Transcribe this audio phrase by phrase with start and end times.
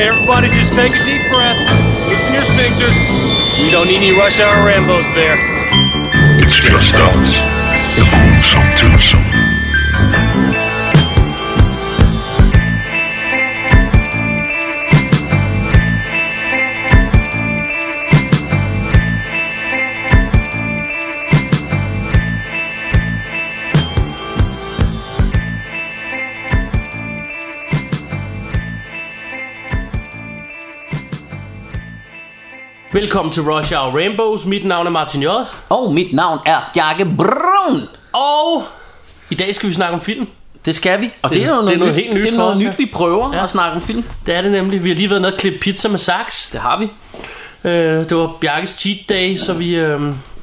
[0.00, 1.58] Okay, everybody, just take a deep breath.
[2.08, 2.96] Loosen your sphincters.
[3.62, 5.36] We don't need any rush hour Rambos there.
[6.42, 7.28] It's just us.
[7.96, 9.49] The gruesome twosome.
[33.20, 34.44] Velkommen til Rush Hour Rainbows.
[34.46, 35.26] Mit navn er Martin J.
[35.68, 37.80] Og mit navn er Bjarke Brun.
[38.12, 38.62] Og
[39.30, 40.26] i dag skal vi snakke om film.
[40.64, 41.10] Det skal vi.
[41.22, 42.58] Og Det- det, er jo det noget, er noget nyt, helt nyt det er noget
[42.58, 43.44] nyt, vi prøver Ja.
[43.44, 44.04] at snakke om film.
[44.26, 44.84] Det er det nemlig.
[44.84, 46.48] Vi har lige været nede og klippe pizza med saks.
[46.52, 46.88] Det har vi.
[47.68, 50.00] Øh, det var Bjarkes cheat day, så vi, øh,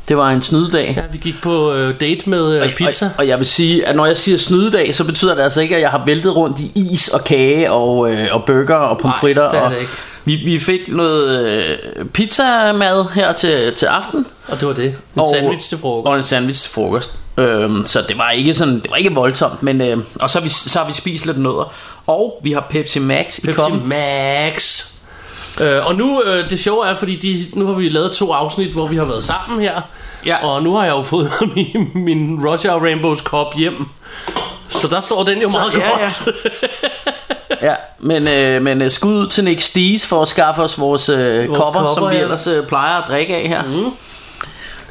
[0.08, 0.94] Det var en snydedag.
[0.98, 3.06] ja, vi gik på øh, date med øh, pizza.
[3.06, 5.76] Og, og jeg vil sige, at når jeg siger snydedag, så betyder det altså ikke,
[5.76, 9.42] at jeg har væltet rundt i is og kage og, øh, og burger og pomfritter.
[9.44, 9.92] Nej, det er det ikke.
[10.28, 14.26] Vi, vi fik noget øh, pizzamad her til, til aften.
[14.48, 14.86] Og det var det.
[14.86, 16.08] En Og- sandwich til frokost.
[16.12, 17.14] Og en sandwich til frokost.
[17.38, 20.44] Øhm, så det var ikke sådan, det var ikke voldsomt, men øh, og så har,
[20.44, 21.74] vi, så har vi spist lidt nødder.
[22.08, 23.62] Og vi har Pepsi Max i Pepsi.
[23.86, 24.86] Max.
[25.62, 28.72] Øh, og nu, øh, det sjove er, fordi de, nu har vi lavet to afsnit,
[28.74, 29.82] hvor vi har været sammen her.
[30.26, 30.46] Ja.
[30.48, 33.86] Og nu har jeg jo fået min, min Roger Rainbows kop hjem.
[34.70, 35.90] Så der står den jo meget ja, ja.
[36.02, 36.28] godt.
[37.30, 37.36] Ja,
[38.00, 41.18] men, øh, men øh, skud ud til Nick Stees for at skaffe os vores, øh,
[41.48, 42.22] Vores kopper, kopper, som vi ja.
[42.22, 43.64] ellers øh, plejer at drikke af her.
[43.64, 43.92] Mm.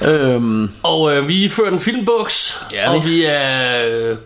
[0.08, 4.16] Øhm, Og øh, vi fører en filmbuks, Ja, og vi- er øh,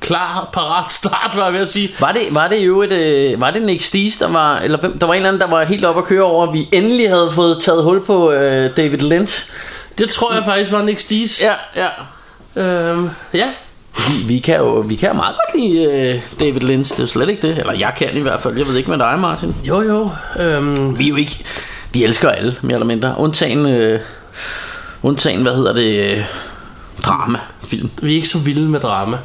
[0.00, 1.90] klar, parat, start, var jeg ved at sige.
[2.00, 4.98] var det, var det jo et, øh, var det Nick Stees, der var, eller hvem,
[4.98, 7.08] der var en eller anden, der var helt op at køre over, at vi endelig
[7.08, 9.46] havde fået taget hul på øh, David Lynch.
[9.98, 11.42] Det tror jeg faktisk var Nick Stees.
[11.76, 11.88] ja.
[12.62, 13.46] Øhm, ja.
[13.96, 17.02] Vi, vi, kan jo, vi kan jo meget godt lide øh, David Lynch, det er
[17.02, 17.58] jo slet ikke det.
[17.58, 19.56] Eller jeg kan i hvert fald, jeg ved ikke med dig, Martin.
[19.64, 20.10] Jo, jo.
[20.38, 21.44] Øhm, Vi er jo ikke,
[21.92, 23.14] vi elsker alle, mere eller mindre.
[23.18, 24.00] Undtagen, øh,
[25.02, 26.24] undtagen hvad hedder det, øh,
[27.04, 27.90] drama-film.
[28.02, 29.18] vi er ikke så vilde med drama.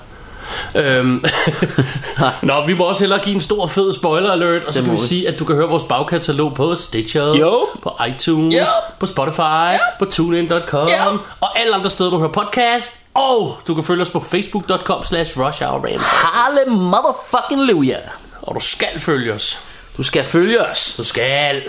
[0.76, 1.24] Øhm,
[2.42, 4.98] Nå, vi må også hellere give en stor fed spoiler alert Og så kan vi
[4.98, 7.68] sige at du kan høre vores bagkatalog på Stitcher Jo.
[7.84, 8.66] På iTunes Jo.
[9.00, 11.18] På Spotify På TuneIn.com Jo.
[11.42, 15.40] Og alle andre steder du hører podcast Og du kan følge os på Facebook.com Slash
[15.40, 18.00] Rush Hour Rambo Harle motherfucking Luja.
[18.42, 19.60] Og du skal følge os
[19.98, 20.94] Du skal følge os.
[20.98, 21.64] Du skal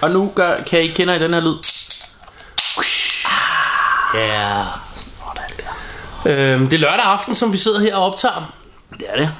[0.00, 1.56] Og nu gør, kan I kende i den her lyd.
[4.14, 4.64] Ja
[6.26, 8.52] øhm, Det er lørdag aften som vi sidder her og optager
[8.90, 9.30] Det er det.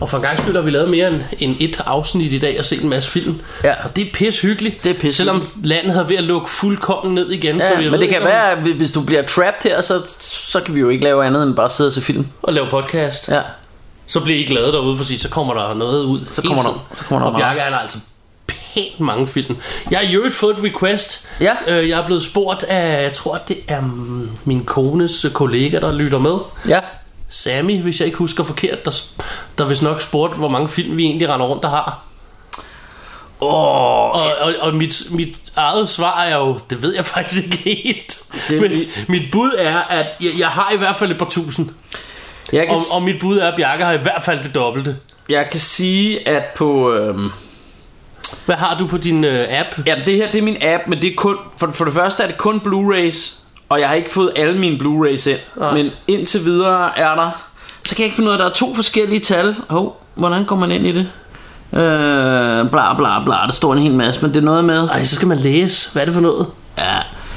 [0.00, 2.58] Og for en gang skyld har vi lavet mere end, end et afsnit i dag
[2.58, 3.40] og set en masse film.
[3.64, 3.74] Ja.
[3.84, 4.84] Og det er pis hyggeligt.
[4.84, 7.60] Det er pis Selvom landet havde ved at lukke fuldkommen ned igen.
[7.60, 9.80] så Ja, vi men ved det kan om- være, at hvis du bliver trapped her,
[9.80, 12.26] så, så kan vi jo ikke lave andet end bare sidde og se film.
[12.42, 13.28] Og lave podcast.
[13.28, 13.40] Ja.
[14.06, 16.20] Så bliver I glade derude, fordi så kommer der noget ud.
[16.30, 17.38] Så kommer der- så kommer der Og.
[17.38, 17.98] Bjarke er altså
[18.46, 19.56] pænt mange film.
[19.90, 21.26] Jeg har i øvrigt fået et request.
[21.40, 21.52] Ja.
[21.68, 23.82] Øh, jeg er blevet spurgt af, jeg tror det er
[24.44, 26.34] min kones kollega, der lytter med.
[26.68, 26.80] Ja.
[27.36, 28.90] Sammy, hvis jeg ikke husker forkert, der,
[29.58, 32.00] der vist nok spurgte, hvor mange film vi egentlig render rundt og har.
[33.40, 37.56] Åh, Og, og, og mit, mit eget svar er jo, det ved jeg faktisk ikke
[37.84, 38.18] helt.
[38.48, 38.72] Det- Men
[39.08, 41.68] mit bud er, at jeg, jeg har i hvert fald et par tusind.
[42.52, 44.96] jeg kan, Og, og mit bud er, at Bjarke har i hvert fald det dobbelte.
[45.28, 46.92] jeg kan sige, at på...
[46.92, 47.30] Øhm,
[48.46, 49.86] Hvad har du på din øh, app?
[49.86, 51.36] ja, det her det er min app, men det er kun...
[51.56, 53.34] For, for det første er det kun Blu-rays,
[53.74, 55.38] og jeg har ikke fået alle mine Blu-rays ind.
[55.56, 55.74] Nej.
[55.74, 57.30] Men indtil videre er der...
[57.84, 59.56] Så kan jeg ikke finde ud af, der er to forskellige tal.
[59.68, 61.08] Hov, hvordan går man ind i det?
[61.72, 64.88] Øh, bla bla bla, der står en hel masse, men det er noget med...
[64.88, 65.90] Ej, så skal man læse.
[65.92, 66.46] Hvad er det for noget?
[66.78, 66.96] Ja,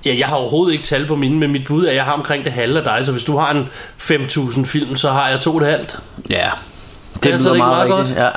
[0.06, 2.13] ja, jeg har overhovedet ikke tal på mine, men mit bud er, at jeg har
[2.13, 3.06] omkring det halve af dig.
[3.06, 3.69] Så hvis du har en
[4.00, 6.00] 5.000 film, så har jeg to og et halvt.
[6.30, 6.50] ja,
[7.24, 8.18] Det er så ikke meget rigtigt.
[8.18, 8.30] Ja.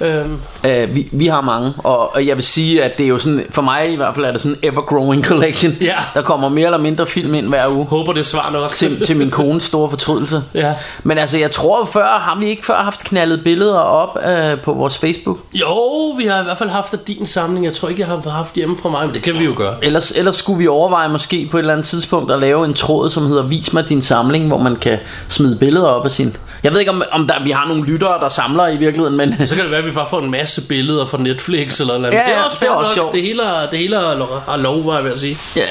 [0.00, 3.18] Øhm, Uh, vi, vi har mange, og, og jeg vil sige, at det er jo
[3.18, 5.72] sådan, for mig i hvert fald er det sådan en ever-growing collection.
[5.80, 5.94] Ja.
[6.14, 7.86] Der kommer mere eller mindre film ind hver uge.
[7.86, 8.68] håber, det er svar nok.
[8.68, 10.42] Til, til min kones store fortrydelse.
[10.54, 10.74] Ja.
[11.02, 14.72] Men altså, jeg tror før, har vi ikke før haft knaldet billeder op uh, på
[14.72, 15.38] vores Facebook?
[15.54, 17.64] Jo, vi har i hvert fald haft af din samling.
[17.64, 19.74] Jeg tror ikke, jeg har haft hjemme fra mig, men det kan vi jo gøre.
[19.82, 23.10] Ellers, ellers skulle vi overveje måske på et eller andet tidspunkt at lave en tråd,
[23.10, 24.98] som hedder Vis mig din samling, hvor man kan
[25.28, 28.20] smide billeder op af sin Jeg ved ikke, om, om der, vi har nogle lyttere,
[28.20, 29.46] der samler i virkeligheden, men...
[29.46, 32.14] Så kan det være, at vi bare får en masse billeder fra Netflix eller noget.
[32.14, 33.12] Ja, det er ja, også, det er også sjovt.
[33.14, 35.38] Det hele, er- det hele har lov, var jeg ved at sige.
[35.56, 35.66] Ja,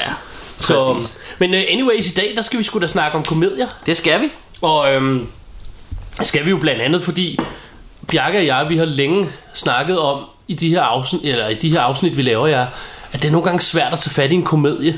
[0.60, 1.14] Så, præcis.
[1.40, 3.68] men uh, anyways, i dag, der skal vi sgu da snakke om komedier.
[3.86, 4.26] Det skal vi.
[4.62, 5.28] Og øhm,
[6.24, 7.40] skal vi jo blandt andet, fordi
[8.08, 11.70] Bjarke og jeg, vi har længe snakket om i de her afsnit, eller i de
[11.70, 12.66] her afsnit, vi laver jer,
[13.14, 14.98] at det er nogle gange svært at tage fat i en komedie.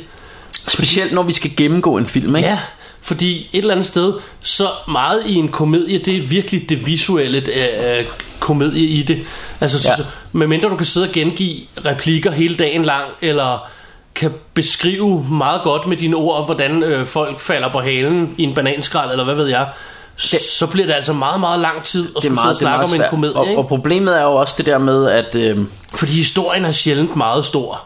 [0.67, 2.49] Specielt når vi skal gennemgå en film, ikke?
[2.49, 2.59] Ja,
[3.01, 7.37] fordi et eller andet sted, så meget i en komedie, det er virkelig det visuelle
[7.37, 8.05] øh,
[8.39, 9.19] komedie i det.
[9.61, 10.03] Altså, Ja.
[10.31, 13.67] medmindre du kan sidde og gengive replikker hele dagen lang, eller
[14.15, 18.53] kan beskrive meget godt med dine ord, hvordan øh, folk falder på halen i en
[18.53, 19.67] bananskrald, eller hvad ved jeg,
[20.15, 23.01] det, så bliver det altså meget, meget lang tid at skulle meget, snakke om en
[23.09, 23.35] komedie.
[23.35, 23.57] og, ikke?
[23.61, 25.35] og problemet er jo også det der med, at...
[25.35, 25.59] Øh,
[25.95, 27.83] Fordi historien er sjældent meget stor.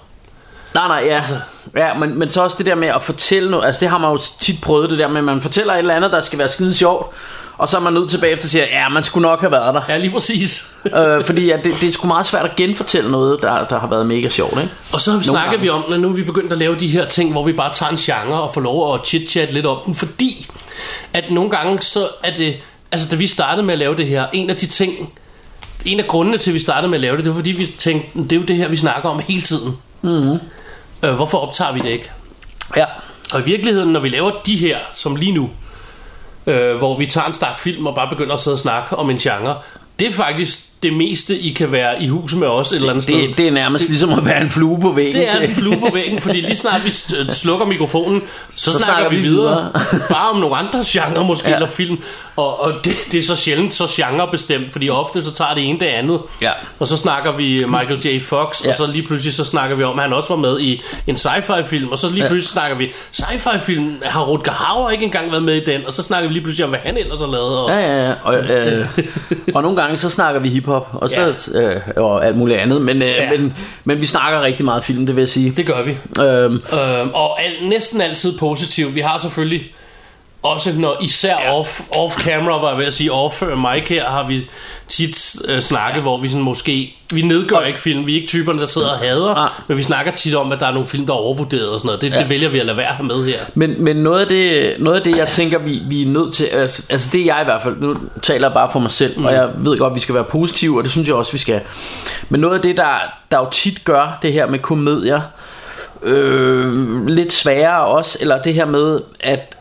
[0.74, 1.24] nej, nej, ja.
[1.76, 3.66] Ja men, men så også det der med at fortælle noget.
[3.66, 5.94] Altså det har man jo tit prøvet, det der med, at man fortæller et eller
[5.94, 7.16] andet, der skal være skide sjovt.
[7.58, 9.76] Og så er man nødt tilbage efter og siger, ja, man skulle nok have været
[9.76, 9.82] der.
[9.90, 10.68] Ja, lige præcis.
[10.98, 13.88] øh, fordi at det, det er sgu meget svært at genfortælle noget, der, der har
[13.88, 14.74] været mega sjovt, ikke?
[14.92, 15.62] Og så snakker gange.
[15.62, 17.74] vi om, at nu er vi begyndt at lave de her ting, hvor vi bare
[17.74, 20.48] tager en genre og får lov at chit-chat lidt om den, fordi
[21.14, 22.56] at nogle gange så er det,
[22.92, 25.14] altså da vi startede med at lave det her, en af de ting,
[25.86, 27.66] en af grundene til, at vi startede med at lave det, det var fordi vi
[27.66, 29.78] tænkte, det er jo det her, vi snakker om hele tiden.
[30.02, 30.40] Mm-hmm.
[31.04, 32.12] Øh, hvorfor optager vi det ikke?
[32.78, 32.86] Ja.
[33.34, 35.50] Og i virkeligheden, når vi laver de her, som lige nu,
[36.48, 39.10] øh, hvor vi tager en stak film og bare begynder at sidde og snakke om
[39.10, 39.58] en genre,
[40.00, 40.60] det er faktisk
[40.90, 43.16] det meste, I kan være i hus med os et eller andet sted.
[43.16, 45.16] Det, det er nærmest ligesom at være en flue på væggen.
[45.22, 48.72] Det er en flue på væggen, fordi lige snart vi st- slukker mikrofonen, så, så
[48.72, 49.72] snakker, snakker vi vi videre.
[50.12, 51.50] Bare om nogle andre genrer måske, Ja.
[51.52, 51.56] ja.
[51.56, 51.98] eller film.
[52.36, 55.80] Og, og det, det er så sjældent så genrebestemt, fordi ofte så tager det ene
[55.80, 56.20] det andet.
[56.42, 56.52] Ja.
[56.80, 58.22] Og så snakker vi Michael J.
[58.24, 58.70] Fox, Ja.
[58.70, 61.16] og så lige pludselig så snakker vi om, at han også var med i en
[61.16, 62.28] sci-fi film, og så lige Ja.
[62.30, 62.88] pludselig snakker vi,
[63.18, 66.34] sci-fi film, har Rutger Hauer ikke engang været med i den, og så snakker vi
[66.34, 67.60] lige pludselig om, hvad han ellers har lavet.
[67.60, 68.14] Og, Ja, ja, ja.
[68.24, 68.88] Og, øh,
[69.54, 72.82] og nogle gange så snakker vi hiphop og, så, øh, og alt muligt andet.
[72.82, 73.32] Men, øh, Ja.
[73.38, 75.52] men, men vi snakker rigtig meget film, det vil jeg sige.
[75.58, 75.98] Det gør vi.
[76.22, 78.96] Øhm, Øhm, og al, næsten altid positiv.
[78.96, 79.64] Vi har selvfølgelig
[80.46, 81.60] også når især ja.
[81.60, 84.48] off, off camera var jeg ved at sige off mic her har vi
[84.88, 86.02] tit uh, snakket ja.
[86.02, 88.98] hvor vi sådan måske vi nedgør ikke film vi er ikke typerne der sidder og
[88.98, 89.50] hader Nej.
[89.68, 91.88] men vi snakker tit om at der er nogle film der er overvurderet og sådan
[91.88, 92.18] noget det, ja.
[92.18, 95.04] det vælger vi at lade være med her men, men noget af det, noget af
[95.04, 97.62] det jeg tænker, vi, vi er nødt til, altså, altså det er jeg i hvert
[97.62, 99.26] fald, nu taler jeg bare for mig selv, mm.
[99.26, 101.38] og jeg ved godt, at vi skal være positive, og det synes jeg også, vi
[101.38, 101.62] skal.
[102.30, 102.96] Men noget af det, der,
[103.32, 105.22] der jo tit gør det her med komedier,
[106.04, 109.55] øh, lidt sværere også, eller det her med, at øh,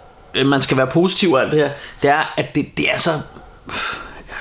[0.46, 1.70] man skal være positiv og alt det her,
[2.02, 3.10] det er, at det, det er så...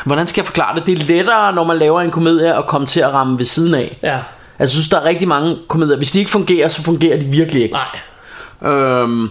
[0.06, 0.86] Hvordan skal jeg forklare det?
[0.86, 3.74] Det er lettere, når man laver en komedie, at komme til at ramme ved siden
[3.76, 3.98] af.
[4.04, 4.24] ja Altså,
[4.60, 5.98] jeg synes, der er rigtig mange komedier.
[5.98, 7.76] Hvis de ikke fungerer, så fungerer de virkelig ikke.
[8.62, 9.30] nej Øhm,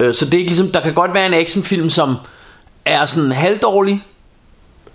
[0.00, 2.16] øh, så det er ikke ligesom, der kan godt være en actionfilm, som
[2.84, 4.04] er sådan halvdårlig,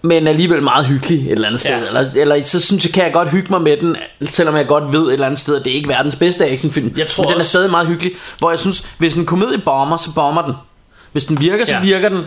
[0.01, 1.71] men alligevel meget hyggelig et eller andet sted.
[1.81, 1.87] Ja.
[1.87, 3.95] Eller, eller så synes jeg, kan jeg godt hygge mig med den,
[4.29, 6.93] selvom jeg godt ved et eller andet sted, at det er ikke verdens bedste actionfilm.
[6.97, 8.11] Jeg tror men den er også- stadig meget hyggelig.
[8.39, 10.53] Hvor jeg synes, hvis en komedie bomber, så bomber den.
[11.11, 11.81] Hvis den virker, så Ja.
[11.81, 12.17] virker den.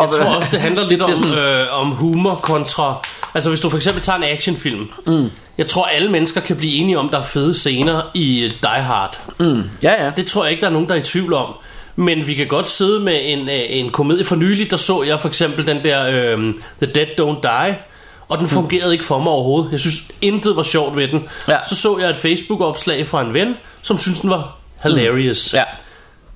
[0.00, 3.06] Jeg tror også, det handler lidt om, sådan- øh, om humor kontra...
[3.34, 4.88] Altså, hvis du for eksempel tager en actionfilm.
[5.06, 5.28] Mm.
[5.58, 8.82] Jeg tror, alle mennesker kan blive enige om, der er fede scener i øh, Die
[8.82, 9.20] Hard.
[9.38, 10.10] Mm, ja, ja.
[10.16, 11.54] Det tror jeg ikke, der er nogen, der er i tvivl om.
[11.96, 15.20] Men vi kan godt sidde med en, øh, en komedie for nylig, der så jeg
[15.20, 17.76] for eksempel den der øh, The Dead Don't Die,
[18.28, 18.92] og den fungerede mm.
[18.92, 19.72] ikke for mig overhovedet.
[19.72, 21.24] Jeg synes, intet var sjovt ved den.
[21.48, 21.56] Ja.
[21.68, 25.54] Så så jeg et Facebook-opslag fra en ven, som synes den var hilarious.
[25.54, 25.62] ja.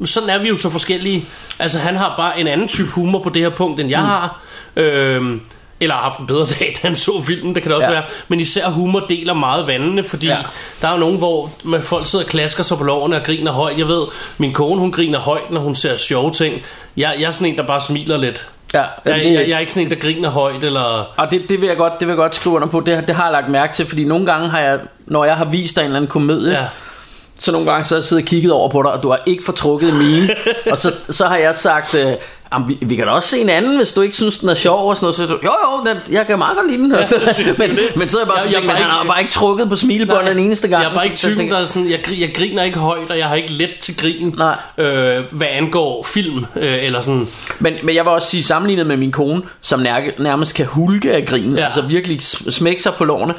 [0.04, 1.24] Sådan er vi jo så forskellige.
[1.58, 4.06] Altså, han har bare en anden type humor på det her punkt, end jeg mm.
[4.06, 4.40] har.
[4.76, 5.40] Øhm,
[5.80, 7.92] eller har haft en bedre dag, da han så filmen, det kan det også Ja.
[7.94, 8.02] være.
[8.28, 10.36] Men især humor deler meget vandene, fordi ja.
[10.82, 13.52] der er jo nogen, hvor man, folk sidder og klasker sig på lovene og griner
[13.52, 13.78] højt.
[13.78, 14.04] Jeg ved,
[14.38, 16.62] min kone, hun griner højt, når hun ser sjove ting.
[16.96, 18.48] Jeg, jeg er sådan en, der bare smiler lidt.
[18.74, 18.82] ja.
[19.04, 21.12] Jeg, det- jeg, jeg er ikke sådan en, der griner højt, eller...
[21.16, 22.80] Og det, det, vil jeg godt, det vil jeg godt skrive under på.
[22.80, 25.44] Det, det har jeg lagt mærke til, fordi nogle gange har jeg, når jeg har
[25.44, 26.64] vist dig en eller anden komedie, Ja.
[27.40, 29.20] Så nogle gange så har jeg siddet og kigget over på dig, og du har
[29.26, 30.34] ikke fortrukket en mine.
[30.72, 32.12] og så, så har jeg sagt, øh,
[32.52, 34.54] "Jamen, vi, vi kan da også se en anden, hvis du ikke synes, den er
[34.54, 35.16] sjov og sådan noget.
[35.16, 36.92] Så jo, jo, den, jeg kan meget godt lide den.
[36.94, 36.98] Ja,
[37.68, 39.20] men, men så er jeg bare Jeg- sådan, jeg tænkt, er han har ikke- bare
[39.20, 40.82] ikke trukket på smilebåndet en eneste gang.
[40.82, 43.18] Jeg er bare ikke jeg typen, der er sådan, jeg, jeg griner ikke højt, og
[43.18, 44.56] jeg har ikke let til grin, Nej.
[44.78, 47.28] øh, hvad angår film, øh, eller sådan.
[47.58, 51.12] Men, men jeg vil også sige, sammenlignet med min kone, som nær, nærmest kan hulke
[51.12, 51.64] af grin, ja.
[51.64, 53.34] Altså virkelig sm- smække sig på lårene,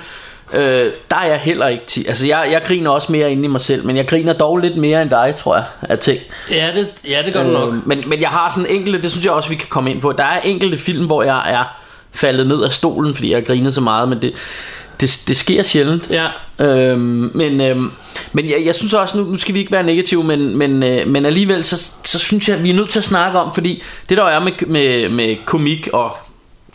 [0.53, 2.05] øh, der er jeg heller ikke til.
[2.07, 4.77] Altså jeg, jeg griner også mere inde i mig selv, men jeg griner dog lidt
[4.77, 6.19] mere end dig, tror jeg, af ting.
[6.51, 7.73] Ja, det, ja, det gør du nok.
[7.73, 10.01] Øh, men, men jeg har sådan enkelte, det synes jeg også, vi kan komme ind
[10.01, 10.11] på.
[10.11, 11.77] Der er enkelte film, hvor jeg er
[12.11, 14.33] faldet ned af stolen, fordi jeg har grinet så meget, men det,
[15.01, 16.09] det, det sker sjældent.
[16.09, 16.27] Ja,
[16.59, 17.91] Øhm, men øhm,
[18.33, 21.07] men jeg, jeg synes også, nu, nu skal vi ikke være negative, men, men, øh,
[21.07, 24.17] men alligevel, så, så synes jeg, vi er nødt til at snakke om, fordi det
[24.17, 26.17] der er med, med, med komik og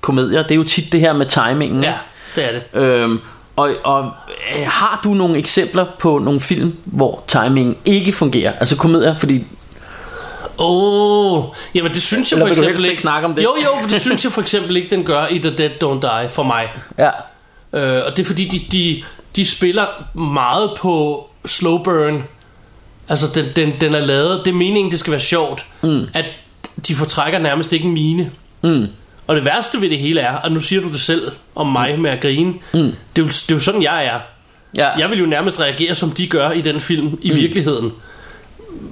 [0.01, 1.83] komedier, det er jo tit det her med timingen.
[1.83, 1.95] Ja,
[2.37, 2.81] det er det.
[2.81, 3.21] Øhm,
[3.61, 4.11] og, og
[4.57, 8.53] øh, har du nogle eksempler på nogle film, hvor timingen ikke fungerer?
[8.53, 9.45] Altså komedier, fordi
[10.59, 13.43] Åh, oh, jamen det synes jeg Eller for eksempel helst ikke snakke om det?
[13.43, 16.01] Jo, jo, for det synes jeg for eksempel ikke, den gør i The Dead Don't
[16.01, 16.73] Die for mig.
[16.99, 17.11] ja,
[17.73, 19.03] Øh, og det er fordi, de, de,
[19.37, 22.25] de spiller meget på slow burn.
[23.09, 25.67] Altså, den, den, den er lavet, det er meningen, det skal være sjovt.
[25.83, 26.09] Mm.
[26.15, 26.25] At
[26.89, 28.31] de fortrækker nærmest ikke en mine.
[28.63, 28.87] Mm.
[29.31, 32.01] Og det værste ved det hele er, og nu siger du det selv om mig
[32.01, 32.81] med at grine, mm.
[33.17, 34.19] det, er jo, det er jo sådan, jeg er.
[34.77, 34.89] ja.
[34.99, 37.37] Jeg vil jo nærmest reagere, som de gør i den film, i mm.
[37.37, 37.93] virkeligheden.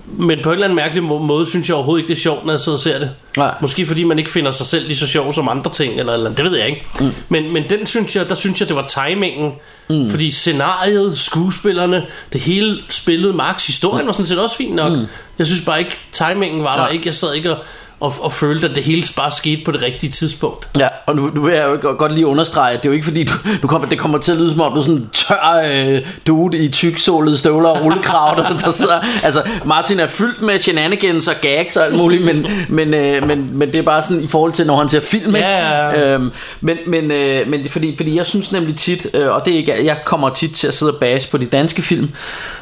[0.07, 2.45] Men på en eller anden mærkelig må- måde, synes jeg overhovedet ikke, det er sjovt,
[2.45, 3.11] når jeg sidder og ser det.
[3.37, 3.55] Nej.
[3.61, 6.31] Måske fordi man ikke finder sig selv lige så sjov som andre ting, eller, eller
[6.35, 6.87] det ved jeg ikke.
[7.01, 7.11] Mm.
[7.29, 9.53] Men, men den synes jeg, der synes jeg, det var timingen.
[9.91, 10.11] Mm.
[10.11, 13.67] Fordi scenariet, skuespillerne, det hele spillede Max.
[13.67, 14.93] Historien var sådan set også fint nok.
[14.93, 15.07] Mm.
[15.39, 16.91] Jeg synes bare ikke, timingen var der Nej.
[16.91, 17.07] ikke.
[17.07, 17.65] Jeg sad ikke og,
[18.01, 20.69] og, og følte, at det hele bare skete på det rigtige tidspunkt.
[20.79, 23.07] Ja, og nu, nu vil jeg jo godt, lige understrege, at det er jo ikke
[23.07, 25.11] fordi, du, du kommer, det kommer til at lyde som om, du er sådan en
[25.13, 29.01] tør øh, dude i tyksålede støvler og rullekrav, der, der sidder.
[29.23, 33.49] Altså, Martin er fyldt med shenanigans og gags og alt muligt, men, men, øh, men,
[33.53, 35.49] men det er bare sådan i forhold til, når han ser film, ikke?
[35.49, 36.15] Ja, ja, ja.
[36.15, 39.57] Øhm, men, men, øh, men fordi, fordi jeg synes nemlig tit, øh, og det er
[39.57, 42.11] ikke, jeg kommer tit til at sidde og base på de danske film,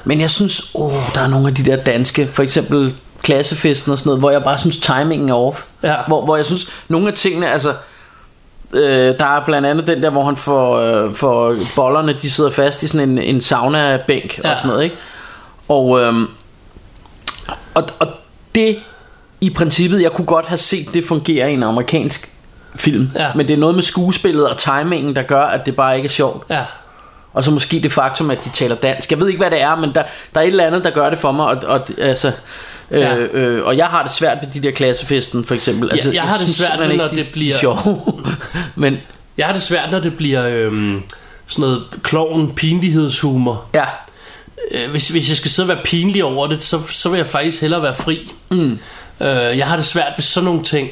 [0.05, 3.99] men jeg synes, åh, der er nogle af de der danske, for eksempel klassefesten og
[3.99, 5.63] sådan noget, hvor jeg bare synes timingen er off.
[5.83, 5.95] Ja.
[6.07, 7.75] Hvor, hvor jeg synes, nogle af tingene, altså,
[8.73, 12.51] øh, der er blandt andet den der, hvor han får, øh, får bollerne, de sidder
[12.51, 14.53] fast i sådan en, en sauna-bænk ja.
[14.53, 14.97] Og sådan noget, ikke?
[15.69, 16.15] Og, øh,
[17.75, 18.07] og, og
[18.55, 18.79] det
[19.41, 22.33] i princippet, jeg kunne godt have set det fungere i en amerikansk
[22.77, 23.29] film, Ja.
[23.35, 26.11] men det er noget med skuespillet og timingen, der gør, at det bare ikke er
[26.11, 26.51] sjovt.
[26.51, 26.65] Ja.
[27.33, 29.11] Og så måske det faktum, at de taler dansk.
[29.11, 30.03] Jeg ved ikke, hvad det er, men der,
[30.35, 31.47] der er et eller andet, der gør det for mig.
[31.47, 32.33] Og, og, altså,
[32.91, 33.17] Ja.
[33.17, 35.91] øh, og jeg har det svært ved de der klassefesten, for eksempel.
[35.93, 38.25] Altså, jeg har det synes svært når ikke, det de, de bliver- sjove.
[38.75, 38.97] men
[39.39, 41.03] Jeg har det svært, når det bliver øhm,
[41.47, 43.65] sådan noget klovn pinlighedshumor.
[43.75, 43.85] ja,
[44.71, 47.27] Øh, hvis, hvis jeg skal sidde og være pinlig over det, så, så vil jeg
[47.27, 48.33] faktisk hellere være fri.
[48.51, 48.79] Mm.
[49.21, 50.89] Øh, jeg har det svært ved sådan nogle ting.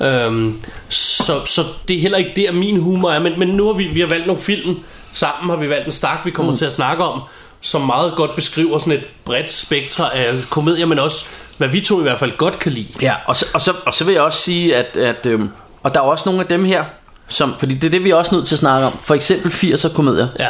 [0.00, 3.18] Øhm, så, så det er heller ikke der, min humor er.
[3.20, 4.76] Men, men nu har vi, vi har valgt nogle film
[5.12, 6.58] sammen, har vi valgt en stak, vi kommer mm.
[6.58, 7.20] til at snakke om,
[7.62, 11.24] som meget godt beskriver sådan et bredt spektre af komedier, men også
[11.58, 12.88] hvad vi to i hvert fald godt kan lide.
[13.02, 15.50] ja og, så, og, så, og så vil jeg også sige, at, at øhm,
[15.82, 16.84] og der er også nogle af dem her,
[17.28, 18.92] som, fordi det er det, vi er også nødt til at snakke om.
[19.00, 20.28] For eksempel 80'er komedier.
[20.38, 20.48] Ja,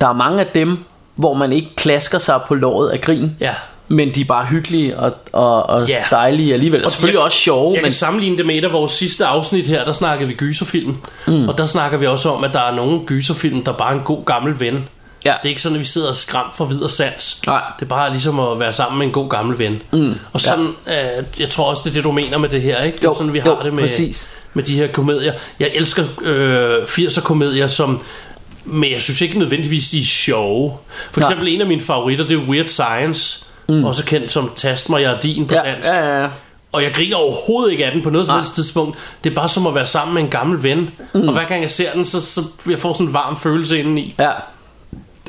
[0.00, 0.78] Der er mange af dem,
[1.14, 3.36] hvor man ikke klasker sig på låret af grin.
[3.40, 3.54] ja.
[3.88, 6.04] Men de er bare hyggelige og, og, og Ja.
[6.10, 6.80] dejlige alligevel.
[6.80, 8.92] Og Og selvfølgelig jeg- også sjove, Jeg men kan sammenligne det med et af vores
[8.92, 10.96] sidste afsnit her, der snakkede vi gyserfilm.
[11.26, 11.48] Mm.
[11.48, 14.02] Og der snakker vi også om, at der er nogle gyserfilm, der bare er en
[14.04, 14.88] god gammel ven.
[15.26, 15.34] Ja.
[15.42, 17.40] Det er ikke sådan, at vi sidder og skræmt for videre sans.
[17.46, 17.62] Nej.
[17.78, 19.82] Det er bare ligesom at være sammen med en god gammel ven.
[19.92, 20.14] Mm.
[20.32, 21.18] Og sådan, ja.
[21.18, 22.96] øh, jeg tror også, det er det, du mener med det her, ikke?
[22.98, 24.28] Det er Jo, sådan, vi jo, har det med, præcis.
[24.54, 25.32] med de her komedier.
[25.60, 28.00] Jeg elsker øh, 80'er komedier, som...
[28.64, 30.72] Men jeg synes ikke nødvendigvis, de er sjove.
[31.12, 31.28] For Nej.
[31.28, 33.44] eksempel en af mine favoritter, det er Weird Science.
[33.68, 33.84] Mm.
[33.84, 35.88] Også kendt som Tast mig, jeg er din på ja, dansk.
[35.88, 36.28] ja, ja, ja.
[36.72, 38.98] Og jeg griner overhovedet ikke af den på noget som helst tidspunkt.
[39.24, 40.90] Det er bare som at være sammen med en gammel ven.
[41.14, 41.28] Mm.
[41.28, 44.14] Og hver gang jeg ser den, så, så jeg får sådan en varm følelse indeni.
[44.18, 44.30] ja.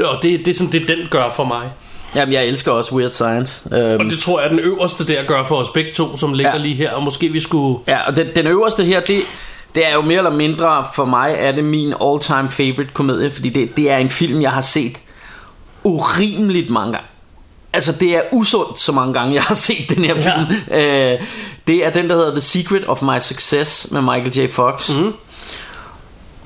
[0.06, 1.70] Og det, det er sådan det, den gør for mig.
[2.16, 3.70] Jamen, jeg elsker også Weird Science.
[3.76, 6.34] Øhm, Og det tror jeg er den øverste der gør for os begge to, som
[6.34, 6.58] ligger Ja.
[6.58, 6.62] ja.
[6.64, 6.92] lige her.
[6.92, 7.80] Og måske vi skulle...
[7.88, 9.20] ja, og den, den øverste her, det,
[9.76, 13.50] det er jo mere eller mindre, for mig er det min all-time favorite komedie, fordi
[13.50, 14.98] det, det er en film, jeg har set
[15.84, 17.08] urimeligt mange gange.
[17.74, 20.38] Altså, det er usundt så mange gange, jeg har set den her Ja.
[20.38, 20.56] film.
[20.72, 21.28] Øh,
[21.68, 24.52] det er den, der hedder The Secret of My Success med Michael J.
[24.52, 24.98] Fox.
[24.98, 25.14] Mm.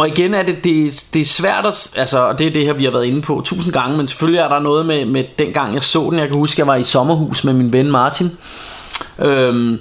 [0.01, 2.73] Og igen er det, det, det er svært at, altså, og det er det her,
[2.73, 5.51] vi har været inde på tusind gange, men selvfølgelig er der noget med, med den
[5.53, 6.19] gang, jeg så den.
[6.19, 8.31] Jeg kan huske, jeg var i sommerhus med min ven Martin.
[9.19, 9.79] Øhm,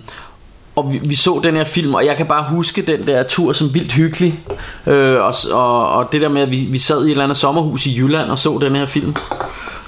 [0.77, 3.53] og vi, vi så den her film, og jeg kan bare huske den der tur
[3.53, 4.41] som vildt hyggelig.
[4.87, 7.37] Øh, og, og, og det der med, at vi, vi sad i et eller andet
[7.37, 9.15] sommerhus i Jylland og så den her film.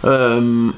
[0.06, 0.74] Øhm,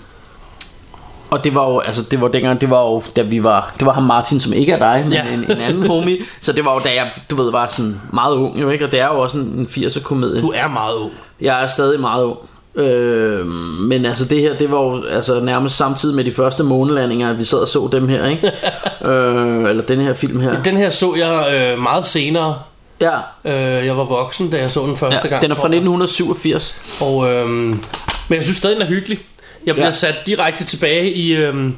[1.39, 3.87] og det var jo, altså det var dengang, det var jo, da vi var, det
[3.87, 5.23] var ham Martin, som ikke er dig, men Ja.
[5.33, 6.17] en, en anden homie.
[6.41, 8.85] Så det var jo, da jeg, du ved, var sådan meget ung jo, ikke?
[8.85, 10.41] Og det er jo også en, en 80'er komedie.
[10.41, 11.13] Du er meget ung.
[11.41, 12.39] Jeg er stadig meget ung.
[12.77, 13.47] Øh,
[13.81, 17.39] men altså det her, det var jo altså nærmest samtidig med de første månelandinger, at
[17.39, 18.47] vi sad og så dem her, ikke?
[19.11, 20.63] øh, eller den her film her.
[20.63, 22.55] Den her så jeg øh, meget senere.
[23.01, 23.11] Ja,
[23.45, 25.43] Øh, jeg var voksen, da jeg så den første ja gang.
[25.43, 25.77] den er fra tror jeg.
[25.77, 26.75] 1987.
[27.01, 27.51] Og, øhm,
[28.29, 29.19] men jeg synes stadig, den er hyggelig.
[29.67, 29.91] Jeg bliver Ja.
[29.91, 31.77] sat direkte tilbage i, øhm,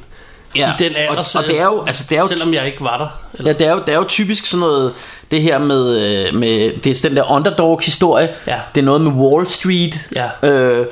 [0.55, 2.65] Ja, i den alder, og, og det er jo, altså det er jo selvom jeg
[2.65, 3.07] ikke var der.
[3.33, 4.93] Eller, Ja, det er, jo, det er jo typisk sådan noget
[5.31, 8.59] Det her med, øh, med Det er den der underdog historie Ja.
[8.75, 10.49] Det er noget med Wall Street Ja.
[10.49, 10.85] øh,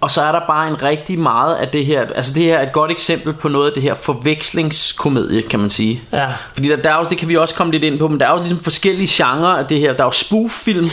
[0.00, 2.62] og så er der bare en rigtig meget af det her Altså det her er
[2.66, 6.26] et godt eksempel på noget af det her Forvekslingskomedie kan man sige Ja.
[6.54, 8.26] Fordi der, der er jo, det kan vi også komme lidt ind på Men der
[8.26, 10.90] er jo ligesom forskellige genrer af det her Der er jo spoof-film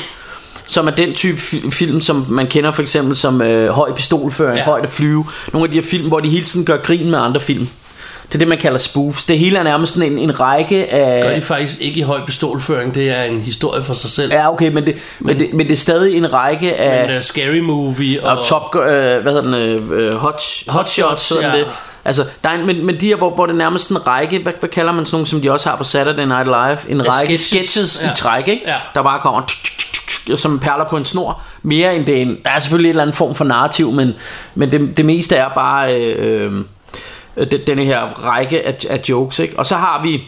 [0.67, 4.57] som er den type fi- film, som man kender for eksempel som øh, høj pistolføring,
[4.57, 4.63] ja.
[4.63, 5.25] Højt at flyve.
[5.53, 7.69] Nogle af de her film, hvor de hele tiden gør grin med andre film.
[8.27, 9.25] Det er det, man kalder spoofs.
[9.25, 11.23] Det hele er nærmest en, en række af...
[11.23, 14.31] Gør de faktisk ikke i høj pistolføring, det er en historie for sig selv.
[14.33, 17.07] Ja, okay, men det, men, men, det, men det er stadig en række af...
[17.07, 18.81] Men, uh, scary Movie og, og top, øh,
[19.21, 19.53] hvad hedder den,
[19.93, 21.57] øh, hot, hot shots, sådan ja.
[21.57, 21.65] det.
[22.05, 24.39] Altså, der er en, men, men de her, hvor, hvor det er nærmest en række,
[24.39, 26.77] hvad, hvad kalder man sådan nogle, som de også har på Saturday Night Live?
[26.89, 27.41] En Ja, række sketches.
[27.69, 28.11] sketches Ja.
[28.11, 28.61] i træk, ikke?
[28.67, 28.75] Ja.
[28.95, 29.41] Der bare kommer
[30.35, 33.01] som perler på en snor mere end det er en, der er selvfølgelig en eller
[33.03, 34.13] anden form for narrativ men,
[34.55, 36.53] men det, det meste er bare øh,
[37.37, 39.59] øh, den- denne her række af, af jokes ikke?
[39.59, 40.23] og så har vi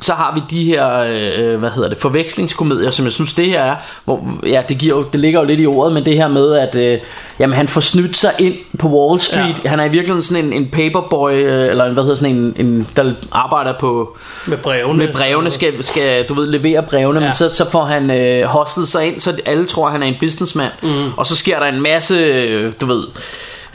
[0.00, 3.62] så har vi de her, øh, hvad hedder det, forvekslingskomedier, som jeg synes det her
[3.62, 3.74] er,
[4.04, 6.56] hvor, ja, det, giver jo, det ligger jo lidt i ordet, men det her med,
[6.56, 6.98] at øh,
[7.38, 9.56] jamen, han får snydt sig ind på Wall Street.
[9.64, 9.68] Ja.
[9.68, 12.54] Han er i virkeligheden sådan en, en paperboy, øh, eller en, hvad hedder sådan en,
[12.66, 14.98] en, der arbejder på, med brevene.
[14.98, 17.26] med brevene, skal, skal du ved, levere brevene, ja.
[17.26, 20.16] Men så, så får han øh, hostlet sig ind, så alle tror, han er en
[20.20, 20.70] businessman.
[20.82, 20.88] Mm.
[21.16, 23.04] Og så sker der en masse, øh, du ved,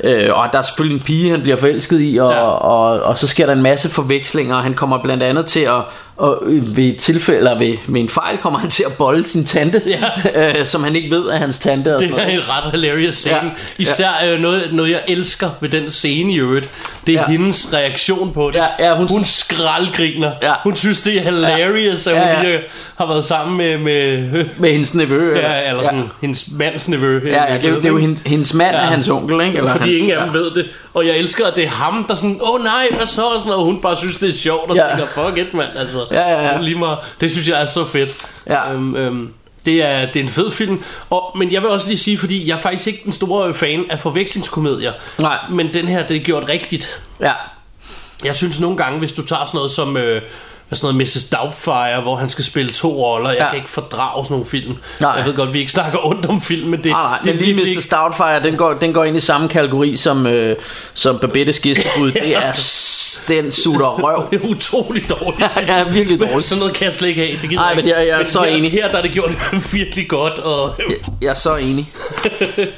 [0.03, 2.37] øh, og der er selvfølgelig en pige, han bliver forelsket i, og, ja.
[2.37, 2.45] Ja.
[2.45, 5.81] og, og så sker der en masse forvekslinger, og han kommer blandt andet til at,
[6.19, 9.45] og øh, ved tilfælde, eller ved, ved en fejl, kommer han til at bolle sin
[9.45, 9.81] tante,
[10.35, 10.49] ja.
[10.59, 11.95] øh, som han ikke ved er hans tante.
[11.95, 13.35] Og Det sådan er en ret hilarious scene.
[13.35, 13.43] Ja.
[13.45, 13.51] Ja.
[13.77, 16.69] Især øh, noget, noget, jeg elsker ved den scene i øvrigt.
[17.07, 17.25] Det er Ja.
[17.31, 17.31] ja.
[17.37, 18.55] hendes reaktion på det.
[18.59, 20.31] Ja, ja, hun- hun, hun skraldgriner.
[20.41, 20.53] Ja.
[20.63, 22.49] Hun synes, det er hilarious, at Ja, hun ja.
[22.49, 22.59] lige
[22.97, 23.77] har været sammen med...
[23.77, 25.35] med Med hendes nevø.
[25.39, 27.21] ja, eller sådan, hendes mands nevø.
[27.25, 28.77] Ja, ja, det, er jo- det er jo hendes, hendes mand ja.
[28.77, 28.83] Ja.
[28.83, 29.57] er hans onkel, ikke?
[29.57, 30.65] Eller Fordi hans, ingen af dem ved det.
[30.93, 33.21] Og jeg elsker, at det er ham, der sådan, åh oh, nej, hvad så?
[33.21, 34.83] Og, sådan, og hun bare synes, det er sjovt, og Ja.
[34.85, 34.89] ja.
[34.97, 35.67] tænker, fuck it, mand.
[35.79, 36.61] Altså, Ja, ja, ja.
[36.61, 36.97] Lige meget.
[37.21, 38.25] det synes jeg er så fedt.
[38.47, 38.71] Ja.
[38.73, 39.33] Øhm, øhm,
[39.65, 42.49] det er, det er en fed film og, Men jeg vil også lige sige Fordi
[42.49, 45.37] jeg er faktisk ikke den store fan af forvekslingskomedier Nej.
[45.49, 47.31] Men den her, det er gjort rigtigt Ja,
[48.23, 50.21] Jeg synes nogle gange Hvis du tager sådan noget som øh,
[50.73, 51.29] sådan noget Mrs.
[51.29, 53.47] Doubtfire Hvor han skal spille to roller Jeg Ja.
[53.49, 55.11] kan ikke fordrage sådan nogle film Nej.
[55.11, 57.43] Jeg ved godt, vi ikke snakker ondt om film Men det, Nej, nej, det men
[57.43, 57.87] lige Mrs.
[57.87, 60.55] Doubtfire, den går, den går ind i samme kategori som, øh,
[60.93, 62.11] som Babettes gæstebud.
[62.23, 62.53] Det er
[63.27, 64.23] den sutter røv.
[64.31, 66.43] Det er utroligt dårligt Ja, ja, virkelig dårligt.
[66.45, 68.23] Sådan noget kan jeg slet ikke have Det gider Nej, jeg men jeg- jeg er
[68.23, 68.71] så her, enig.
[68.71, 69.31] Her der er det gjort
[69.73, 70.75] virkelig godt og,
[71.21, 71.91] Jeg er så enig.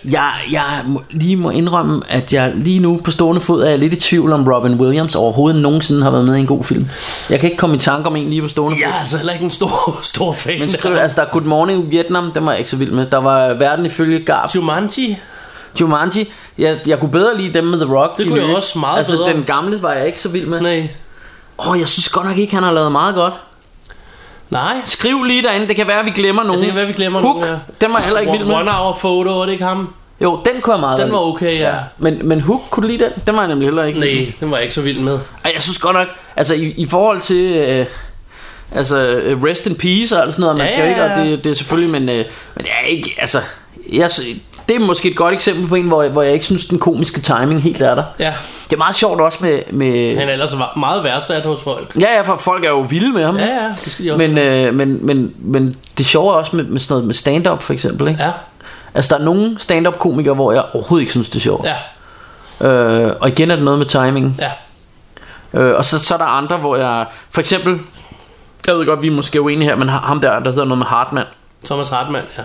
[0.05, 3.79] Jeg, jeg må, lige må indrømme, at jeg lige nu på stående fod er jeg
[3.79, 6.87] lidt i tvivl om Robin Williams overhovedet nogensinde har været med i en god film.
[7.29, 8.81] Jeg kan ikke komme i tanke om en lige på stående fod.
[8.87, 11.43] Jeg er altså heller ikke en stor, stor fan Men skriv, altså der er Good
[11.43, 13.05] Morning Vietnam, den var jeg ikke så vild med.
[13.05, 14.55] Der var Verden ifølge Garp.
[14.55, 15.17] Jumanji
[15.81, 18.17] Jumanji, jeg, jeg kunne bedre lide dem med The Rock.
[18.17, 18.55] Det de kunne jeg nye.
[18.55, 19.33] også meget altså, bedre.
[19.33, 20.61] den gamle var jeg ikke så vild med.
[20.61, 20.89] Nej
[21.59, 23.33] Åh, oh, jeg synes godt nok ikke, han har lavet meget godt.
[24.49, 26.59] Nej Skriv lige derinde, det kan være, at vi glemmer nogen.
[26.59, 27.85] det kan være, vi glemmer Hook, nogen, ja.
[27.85, 28.55] den var jeg heller ikke vild med.
[28.55, 29.93] One Hour Photo, var det ikke ham?
[30.21, 31.75] Jo, den kunne jeg meget Den var okay, ja.
[31.97, 33.11] Men, men Hook, kunne du lide den?
[33.27, 33.99] Den var jeg nemlig heller ikke.
[33.99, 35.19] Nej, den var jeg ikke så vild med.
[35.45, 37.85] Ej, jeg synes godt nok, altså i, i forhold til, øh,
[38.75, 41.11] altså øh, rest in peace og alt sådan noget, man Ja, skal jo ikke, ja,
[41.11, 41.31] og ja.
[41.31, 43.37] det, det er selvfølgelig, men, øh, men det er ikke, altså,
[43.91, 44.09] jeg,
[44.75, 47.21] det er måske et godt eksempel på en, hvor, hvor jeg ikke synes, den komiske
[47.21, 48.03] timing helt er der.
[48.19, 48.33] Ja,
[48.69, 51.95] Det er meget sjovt også med, med han er ellers meget værdsat hos folk.
[51.99, 53.37] ja, ja, for folk er jo vilde med ham.
[53.37, 54.27] Ja, ja, det skal de også.
[54.27, 57.63] Men, øh, men, men, men det sjove er også med, med sådan noget med stand-up
[57.63, 58.23] for eksempel, ikke?
[58.23, 58.31] Ja,
[58.93, 61.65] Altså der er nogle stand-up komikere, hvor jeg overhovedet ikke synes, det er sjovt.
[61.65, 61.75] ja,
[62.67, 64.39] Øh, og igen er det noget med timing.
[64.39, 64.51] ja.
[65.59, 67.05] Øh, og så, så er der andre, hvor jeg...
[67.31, 67.79] For eksempel...
[68.67, 70.85] Jeg ved godt, vi er måske uenige her, men ham der, der hedder noget med
[70.85, 71.27] Hartmann.
[71.65, 72.43] Thomas Hartmann, ja.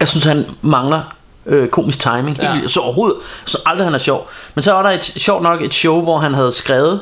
[0.00, 1.00] Jeg synes, han mangler
[1.46, 2.36] øh, komisk timing.
[2.38, 2.54] Ja.
[2.54, 2.68] Ja.
[2.68, 4.28] Så overhovedet, så aldrig han er sjov.
[4.54, 7.00] Men så var der et, sjovt nok et show, hvor han havde skrevet,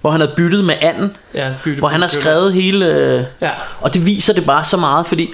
[0.00, 2.20] hvor han havde byttet med anden, ja bytte, hvor han har bytte.
[2.20, 2.86] skrevet hele...
[2.86, 3.50] Øh, Ja.
[3.80, 5.26] Og det viser det bare så meget, fordi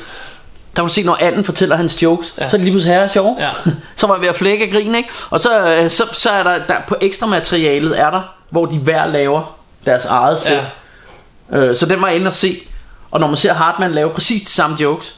[0.77, 2.49] der kan du se, når anden fortæller hans jokes, ja.
[2.49, 3.37] Så er det lige pludselig her sjov.
[3.41, 3.51] Ja.
[3.97, 5.09] så var jeg ved at flække af grin, ikke?
[5.31, 8.21] Og så, øh, så, så er der, der, på ekstra materialet er der,
[8.51, 10.65] hvor de hver laver deres eget sæt.
[11.53, 11.59] Ja.
[11.59, 12.61] Øh, så den var jeg inde og se.
[13.11, 15.15] Og når man ser Hartmann lave præcis de samme jokes,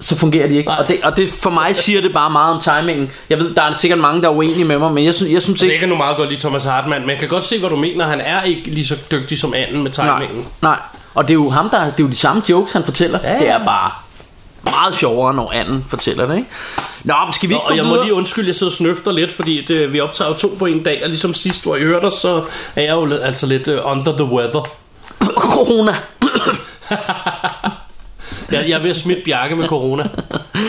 [0.00, 0.68] så fungerer de ikke.
[0.68, 0.78] Nej.
[0.78, 3.10] Og det, og det for mig siger det bare meget om timingen.
[3.30, 5.42] Jeg ved, der er sikkert mange, der er uenige med mig, men jeg synes, jeg
[5.42, 5.80] synes Jeg ikke...
[5.80, 8.04] kan nu meget godt lide Thomas Hartmann, men jeg kan godt se, hvad du mener.
[8.06, 10.46] Han er ikke lige så dygtig som anden med Nej, timingen.
[10.62, 10.78] nej.
[11.14, 13.18] Og det er jo ham, der, det er jo de samme jokes, han fortæller.
[13.22, 13.38] Ja.
[13.38, 13.90] Det er bare
[14.64, 16.48] meget sjovere, når anden fortæller det, ikke?
[17.04, 18.04] Nå, men skal vi Nå, ikke gå og jeg må videre?
[18.04, 20.82] lige undskylde, jeg sidder og snøfter lidt, fordi det, vi optager jo to på en
[20.82, 22.42] dag, og ligesom sidst, hvor I hørte os, så
[22.76, 24.68] er jeg jo altså lidt uh, under the weather.
[25.24, 25.94] Corona.
[28.52, 30.08] Jeg, jeg at smitte Bjarke med corona.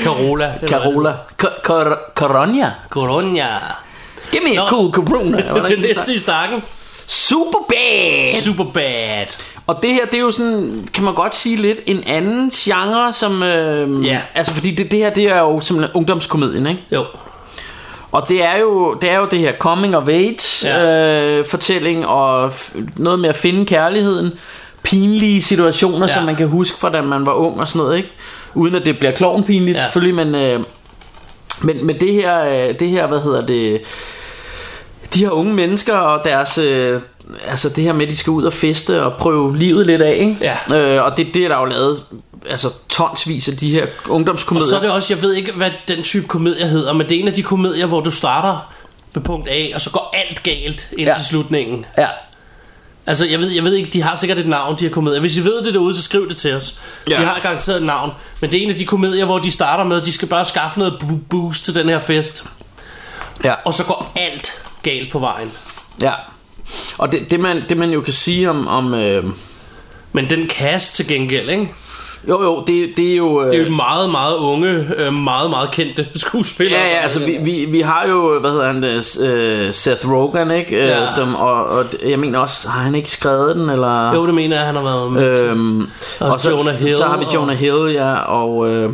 [0.04, 0.54] Carola.
[0.68, 1.14] Carola.
[1.44, 2.72] Ca- Cor- Corona.
[2.90, 3.48] Corona.
[4.32, 4.68] Give me a Nå.
[4.68, 5.38] cool corona.
[5.70, 6.64] Det næste i stakken.
[7.08, 8.42] Super bad.
[8.42, 9.26] Super bad.
[9.68, 13.14] Og det her, det er jo sådan, kan man godt sige lidt, en anden genre,
[13.14, 13.44] som...
[13.44, 14.20] Øh, Ja.
[14.36, 16.82] Altså, fordi det, det her, det er jo simpelthen ungdomskomedien, ikke?
[16.92, 17.06] Jo.
[18.12, 21.40] Og det er jo det, er jo det her coming of age Ja.
[21.40, 22.52] øh, fortælling Og
[22.96, 24.32] noget med at finde kærligheden
[24.88, 26.14] Pinlige situationer Ja.
[26.14, 28.10] Som man kan huske fra da man var ung og sådan noget ikke?
[28.54, 29.82] Uden at det bliver klovnpinligt Ja.
[29.82, 29.86] ja.
[29.86, 30.60] selvfølgelig Men, øh,
[31.62, 33.82] men, men det her øh, Det her hvad hedder det
[35.14, 37.02] de her unge mennesker og deres øh,
[37.48, 40.16] altså det her med at de skal ud og feste og prøve livet lidt af
[40.20, 40.38] ikke?
[40.72, 40.78] Ja.
[40.78, 42.04] Øh, og det, det er der jo lavet
[42.50, 45.72] altså tonsvis af de her Og ungdomskomedier så er det også, jeg ved ikke, hvad
[45.88, 48.74] den type komedie hedder, men det er en af de komedier, hvor du starter
[49.14, 51.08] med punkt A, og så går alt galt ind.
[51.08, 51.14] Ja.
[51.14, 51.86] til slutningen.
[51.98, 52.08] ja,
[53.08, 55.20] Altså, jeg ved, jeg ved ikke, de har sikkert et navn, de her komedier.
[55.20, 56.76] Hvis I ved det derude, så skriv det til os.
[57.10, 57.16] Ja.
[57.16, 58.12] De har garanteret et navn.
[58.42, 60.46] Men det er en af de komedier, hvor de starter med, at de skal bare
[60.46, 62.44] skaffe noget bo- boost til den her fest.
[63.44, 63.54] ja.
[63.66, 64.52] Og så går alt
[64.84, 65.52] galt på vejen.
[66.02, 66.14] Ja.
[66.98, 68.68] Og det, det, man, det man jo kan sige om...
[68.68, 69.24] om øh,
[70.14, 71.74] Men den cast til gengæld, ikke?
[72.30, 73.42] Jo, jo, det, det er jo...
[73.42, 76.80] Øh, Det er jo meget, meget unge, øh, meget, meget kendte skuespillere.
[76.82, 80.52] Ja, ja, altså vi, vi, vi har jo, hvad hedder han, det, øh, Seth Rogen,
[80.52, 80.76] ikke?
[80.76, 81.08] Øh, Ja.
[81.08, 84.14] Som, og, og jeg mener også, har han ikke skrevet den, eller...
[84.16, 85.40] Jo, det mener jeg, han har været med.
[85.42, 85.82] Øhm,
[86.20, 88.92] Og og så, Jonah Hill så har vi og- Jonah Hill, ja, og øh,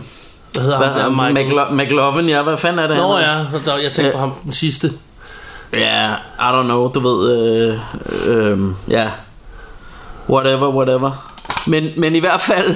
[0.53, 1.21] Hvad hedder hvad, ham der?
[1.23, 1.33] han?
[1.33, 1.59] Michael...
[1.59, 2.97] McLo- McLovin, ja, hvad fanden er det?
[2.97, 4.19] Nå han ja, der, jeg tænkte på Øh.
[4.19, 4.91] ham den sidste.
[5.73, 7.31] Ja, I don't know, du ved,
[7.67, 7.77] øh,
[8.37, 8.59] øh,
[8.89, 9.07] ja,
[10.29, 11.11] whatever, whatever.
[11.67, 12.75] Men, men i hvert fald,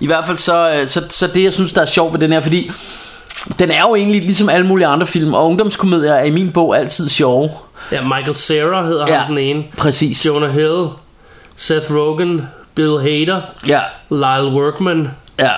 [0.00, 2.32] i hvert fald så, øh, så, så det, jeg synes, der er sjovt ved den
[2.32, 2.70] her, fordi
[3.58, 6.78] den er jo egentlig ligesom alle mulige andre film, og ungdomskomedier er i min bog
[6.78, 7.50] altid sjove.
[7.92, 9.18] Ja, Michael Cera hedder ja.
[9.18, 9.64] ham den ene.
[9.78, 10.26] præcis.
[10.26, 10.88] Jonah Hill,
[11.56, 15.50] Seth Rogen, Bill Hader, Ja, Lyle Workman, ja.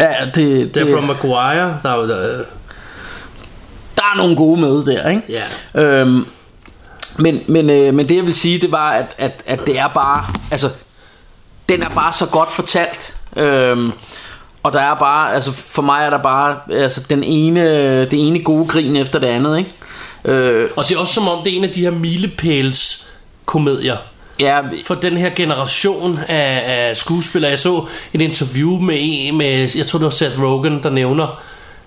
[0.00, 1.78] Ja, det, det, Deborah Maguire.
[1.82, 2.44] Der, er der,
[3.96, 5.22] der er nogle gode med der, ikke?
[5.74, 5.82] ja.
[5.82, 6.26] Øhm,
[7.18, 9.88] men, men, øh, men det jeg vil sige Det var at, at, at det er
[9.88, 10.70] bare Altså
[11.68, 13.92] Den er bare så godt fortalt øhm,
[14.62, 18.38] Og der er bare Altså for mig er der bare altså, den ene, Det ene
[18.42, 19.70] gode grin efter det andet ikke?
[20.24, 23.06] Øh, Og det er også som om, det er en af de her milepæls
[23.46, 23.96] komedier
[24.40, 27.50] ja, for den her generation af, af skuespillere.
[27.50, 31.40] Jeg så et interview med, en- med, jeg tror det var Seth Rogen, der nævner,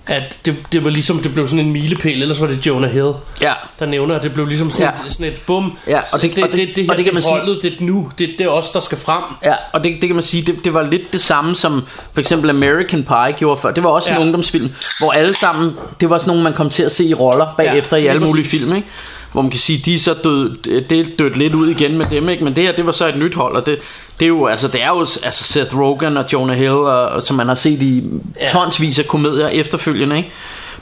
[0.07, 3.11] at det, det var ligesom, det blev sådan en milepæl, ellers var det Jonah Hill,
[3.41, 5.05] ja, der nævner, at det blev ligesom sådan, Ja.
[5.05, 5.77] et, sådan et bum.
[5.87, 7.61] Ja, og det- det, og det- det, det, her, og det kan man sige- holdet,
[7.61, 9.23] det er nu, det, det er os, der skal frem.
[9.45, 12.19] Ja, og det, det kan man sige, det, det var lidt det samme som for
[12.19, 13.71] eksempel American Pie gjorde før.
[13.71, 14.15] Det var også ja.
[14.17, 17.13] en ungdomsfilm, hvor alle sammen, det var sådan nogle, man kom til at se i
[17.13, 18.87] roller bagefter Ja, i alle lige mulige film, ikke?
[19.31, 20.57] Hvor man kan sige, de er så død,
[20.89, 22.43] det er dødt lidt ud igen med dem, ikke?
[22.43, 23.77] Men det her, det var så et nyt hold, og det,
[24.19, 27.35] det er jo, altså det er jo altså Seth Rogen og Jonah Hill, og, som
[27.35, 28.03] man har set i
[28.51, 30.31] tonsvis af komedier efterfølgende, ikke?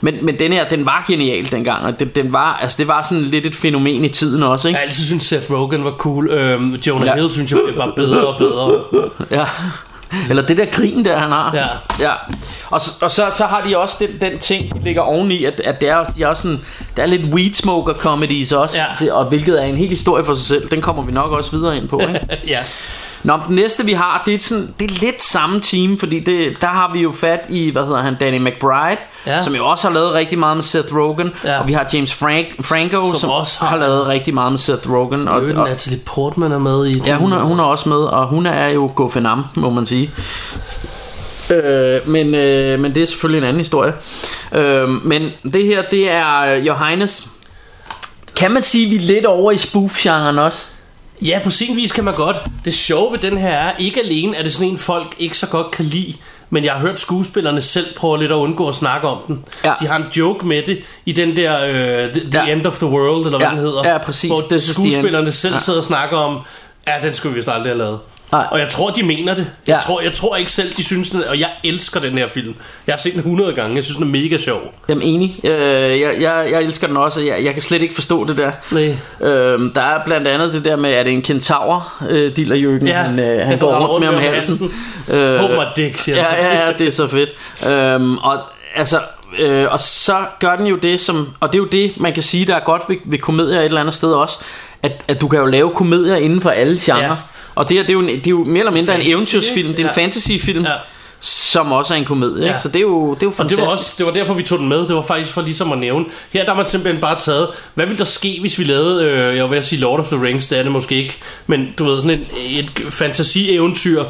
[0.00, 3.02] Men, men den her, den var genial dengang, og det, den var, altså det var
[3.02, 4.78] sådan lidt et fænomen i tiden også, Jeg ikke?
[4.78, 6.28] har altid synes Seth Rogen var cool.
[6.30, 7.14] Øhm, Jonah Ja.
[7.14, 8.80] Hill synes jeg bare bedre og bedre.
[9.40, 9.44] Ja.
[10.28, 11.64] Eller det der grin der han har Ja.
[12.08, 12.14] ja.
[12.70, 15.60] Og, så, og så, så har de også den, den ting De ligger oveni At,
[15.60, 16.60] at det er, de er også sådan,
[16.96, 18.84] Der er lidt weed smoker comedies også Ja.
[18.98, 21.50] det, Og hvilket er en helt historie for sig selv Den kommer vi nok også
[21.50, 22.20] videre ind på ikke?
[22.48, 22.58] ja.
[23.24, 26.60] Nå, den næste vi har Det er, sådan, det er lidt samme team Fordi det,
[26.60, 29.42] der har vi jo fat i Hvad hedder han Danny McBride Ja.
[29.42, 31.60] Som jo også har lavet rigtig meget med Seth Rogen Ja.
[31.60, 34.58] Og vi har James Frank, Franco Som, Som også har, har- lavet rigtig meget med
[34.58, 37.88] Seth Rogen og, Og, Natalie Portman er med i Ja, hun er, hun er også
[37.88, 40.10] med, og hun er jo Gofenam, må man sige.
[41.50, 43.92] Øh, men, øh, men det er selvfølgelig en anden historie.
[44.52, 47.26] Øh, men det her, det er øh, Johannes.
[48.36, 50.64] Kan man sige, at vi er lidt over i spoof-genren også?
[51.22, 52.36] Ja, på sin vis kan man godt.
[52.64, 55.46] Det sjove ved den her er, ikke alene er det sådan en, folk ikke så
[55.48, 56.14] godt kan lide,
[56.50, 59.44] men jeg har hørt skuespillerne selv prøve lidt at undgå at snakke om den.
[59.64, 59.74] Ja.
[59.80, 62.52] De har en joke med det i den der uh, The, the Ja.
[62.52, 63.88] End of the World, eller hvad Ja, den hedder.
[63.92, 64.30] ja, præcis.
[64.30, 65.60] Hvor This skuespillerne selv Ja.
[65.60, 66.38] sidder og snakker om,
[66.86, 67.98] ja, den skulle vi vist aldrig have lavet.
[68.32, 68.46] Nej.
[68.50, 69.46] Og jeg tror, de mener det.
[69.68, 69.72] Ja.
[69.72, 72.54] Jeg, tror, jeg tror ikke selv, de synes den, og jeg elsker den her film.
[72.86, 74.74] Jeg har set den 100 gange, jeg synes, den er mega sjov.
[74.88, 75.40] Jamen enig.
[75.44, 75.50] Øh,
[76.00, 78.50] jeg, jeg, jeg elsker den også, og jeg, jeg kan slet ikke forstå det der.
[78.70, 78.96] Nej.
[79.20, 82.86] Øh, der er blandt andet det der med, at det en kentaur, øh, Diller Jørgen,
[82.86, 84.72] Ja, han, øh, han går rundt med om med halsen.
[85.10, 85.40] Øh,
[85.76, 87.30] dick, siger ja, ja, ja, det er så fedt.
[87.70, 88.38] Øhm, og
[88.74, 89.00] altså,
[89.38, 92.22] øh, og så gør den jo det som, og det er jo det, man kan
[92.22, 94.40] sige, der er godt ved, ved komedier et eller andet sted også,
[94.82, 97.04] at, at du kan jo lave komedier inden for alle genrer.
[97.04, 97.14] Ja.
[97.58, 99.14] Og det her, det er, jo, en- det er jo mere eller mindre en Fantasy,
[99.14, 100.02] eventyrsfilm, det er en ja.
[100.02, 100.72] fantasyfilm, Ja.
[101.20, 102.48] som også er en komedie, Ja.
[102.48, 102.60] ikke?
[102.60, 103.58] så det er jo, det er jo Og fantastisk.
[103.60, 104.78] det var, også, det var derfor, vi tog den med.
[104.78, 106.04] Det var faktisk for ligesom at nævne.
[106.32, 109.36] Her der har man simpelthen bare taget, hvad ville der ske, hvis vi lavede, øh,
[109.36, 111.16] jeg vil sige Lord of the Rings, det er det måske ikke,
[111.46, 114.04] men du ved, sådan et, et fantasieventyr,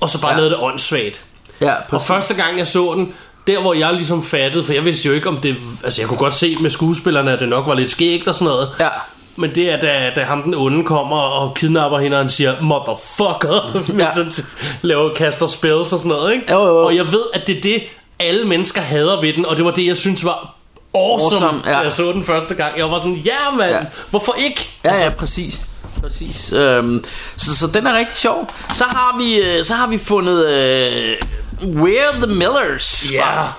[0.00, 0.36] og så bare Ja.
[0.36, 1.20] lavede det åndssvagt.
[1.60, 2.08] ja, Og præcis.
[2.08, 3.12] første gang jeg så den,
[3.46, 6.18] der hvor jeg ligesom fattede, for jeg vidste jo ikke om det, altså jeg kunne
[6.18, 8.88] godt se med skuespillerne, at det nok var lidt skægt og sådan noget, Ja.
[9.36, 12.54] Men det er da, da ham den onde kommer og kidnapper hende, og han siger,
[12.60, 14.22] motherfucker, mens Ja.
[14.22, 14.44] han t-
[14.82, 16.52] laver, kaster spells og sådan noget, ikke?
[16.52, 16.86] Jo, jo, jo.
[16.86, 17.82] Og jeg ved, at det er det,
[18.18, 20.54] alle mennesker hader ved den, og det var det, jeg synes var
[20.94, 21.72] awesome, Awesome, ja.
[21.72, 22.78] da jeg så den første gang.
[22.78, 23.80] Jeg var sådan, ja mand, Ja.
[24.10, 24.68] hvorfor ikke?
[24.84, 25.68] Ja, ja, præcis.
[26.02, 26.52] Præcis.
[26.52, 27.04] Øhm,
[27.36, 28.50] så, så den er rigtig sjov.
[28.74, 31.16] Så har vi, øh, så har vi fundet øh,
[31.64, 33.10] Where the Millers.
[33.12, 33.52] Ja, fra.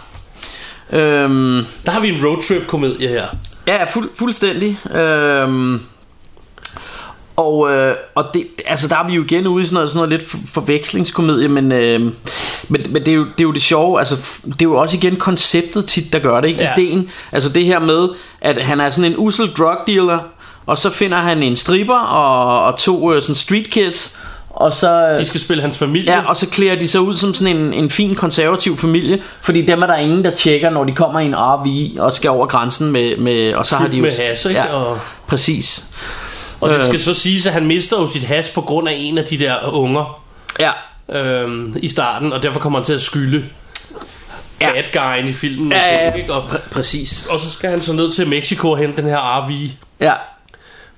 [0.98, 3.26] Øhm, der har vi en roadtrip-komedie her.
[3.68, 4.80] Ja, fuld, fuldstændig.
[4.96, 5.82] Øhm,
[7.36, 9.98] og, øh, og det, altså der er vi jo igen ude i sådan noget, sådan
[9.98, 12.14] noget lidt for- forvekslingskomedie, men, øh, men,
[12.70, 15.16] men det, er jo, det er jo det sjove, altså det er jo også igen
[15.16, 16.62] konceptet tit, der gør det, ikke?
[16.62, 16.74] Ja.
[16.78, 18.08] Ideen, altså det her med,
[18.42, 20.20] at han er sådan en usel drug dealer,
[20.66, 24.18] og så finder han en stripper og, og to øh, sådan street kids,
[24.54, 25.16] og så...
[25.20, 26.12] De skal spille hans familie.
[26.12, 29.66] Ja, og så klæder de sig ud som sådan en, en fin konservativ familie, fordi
[29.66, 32.48] dem er der ingen, der tjekker, når de kommer i en RV og skal over
[32.48, 34.04] grænsen med, med og så har de jo...
[34.04, 34.62] med hash, ikke?
[34.62, 35.86] Ja, Og- præcis.
[36.62, 36.86] Og det Øh.
[36.86, 39.40] skal så siges, at han mister jo sit has på grund af en af de
[39.40, 40.22] der unger
[40.60, 40.72] Ja,
[41.10, 43.46] øhm, i starten, og derfor kommer han til at skylde
[44.62, 44.72] Ja.
[44.72, 45.72] bad guyen i filmen.
[45.72, 46.14] ja, ja, ja.
[46.14, 46.34] Ikke?
[46.34, 47.26] Og, Pr- præcis.
[47.30, 49.52] og så skal han så ned til Mexico og hente den her RV
[50.00, 50.14] Ja,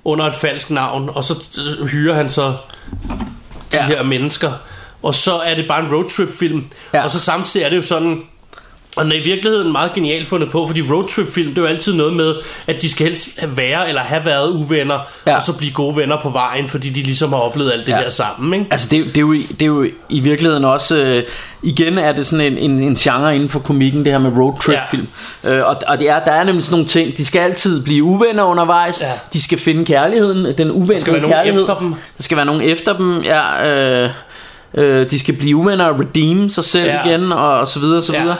[0.04, 2.54] under et falsk navn, og så øh, hyrer han så
[3.72, 3.82] de Ja.
[3.86, 4.52] her mennesker.
[5.02, 6.64] Og så er det bare en roadtrip-film.
[6.94, 7.04] Ja.
[7.04, 8.22] Og så samtidig er det jo sådan...
[8.96, 11.92] Og den er i virkeligheden meget genialt fundet på, fordi roadtrip-film, det er jo altid
[11.94, 12.34] noget med,
[12.66, 15.36] at de skal helst være eller have været uvenner, Ja.
[15.36, 17.98] og så blive gode venner på vejen, fordi de ligesom har oplevet alt det Ja.
[17.98, 18.66] der sammen, ikke?
[18.70, 21.22] altså det, er jo- det, er jo, i- det er jo i virkeligheden også øh,
[21.62, 24.78] igen er det sådan en, en, en genre inden for komikken det her med roadtrip
[24.90, 25.06] film
[25.44, 28.04] øh, og, og det er, der er nemlig sådan nogle ting de skal altid blive
[28.04, 29.10] uvenner undervejs Ja.
[29.32, 31.90] de skal finde kærligheden den uventede skal være nogen kærlighed efter dem.
[32.16, 33.66] der skal være nogen efter dem ja,
[34.04, 34.10] øh,
[34.76, 37.04] øh, de skal blive uvenner og redeem sig selv Ja.
[37.04, 38.22] igen og, og så videre og så Ja.
[38.22, 38.36] videre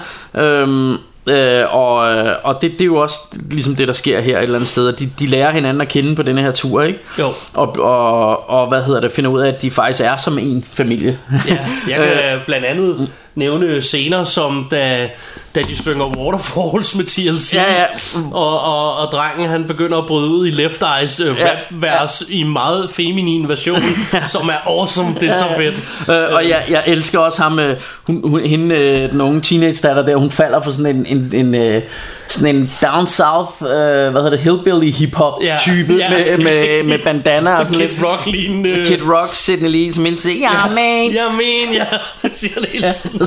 [0.62, 0.96] øhm,
[1.28, 3.16] Øh, og øh, og det, det er jo også
[3.50, 6.16] ligesom det der sker her et eller andet sted de, de lærer hinanden at kende
[6.16, 7.26] på denne her tur ikke Jo.
[7.54, 10.64] og, og, og hvad hedder det finder ud af at de faktisk er som en
[10.72, 11.18] familie
[11.48, 12.06] Ja, jeg Øh.
[12.06, 15.08] kan blandt andet nævne scener som da,
[15.54, 17.86] da de synger Waterfalls med TLC Ja, ja.
[18.32, 22.22] Og, og, og drengen han begynder at bryde ud i Left Eyes øh, Ja, rap-vers
[22.28, 23.80] i meget feminin version
[24.28, 25.74] som er awesome, det er så fedt.
[26.10, 29.88] Øh, og jeg, jeg elsker også ham øh, hun, hun, Hende øh, den unge teenage
[29.88, 31.82] datter der Hun falder for sådan en, en, en øh,
[32.28, 36.26] Sådan en down south øh, Hvad hedder det Hillbilly hip hop Ja, type ja, med,
[36.26, 40.04] er med, med bandana og sådan Kid lidt Rock lignende Kid Rock Sidney Lee som
[40.04, 41.86] hele tiden Ja man Jeg men, ja,
[42.22, 43.20] det siger det hele tiden.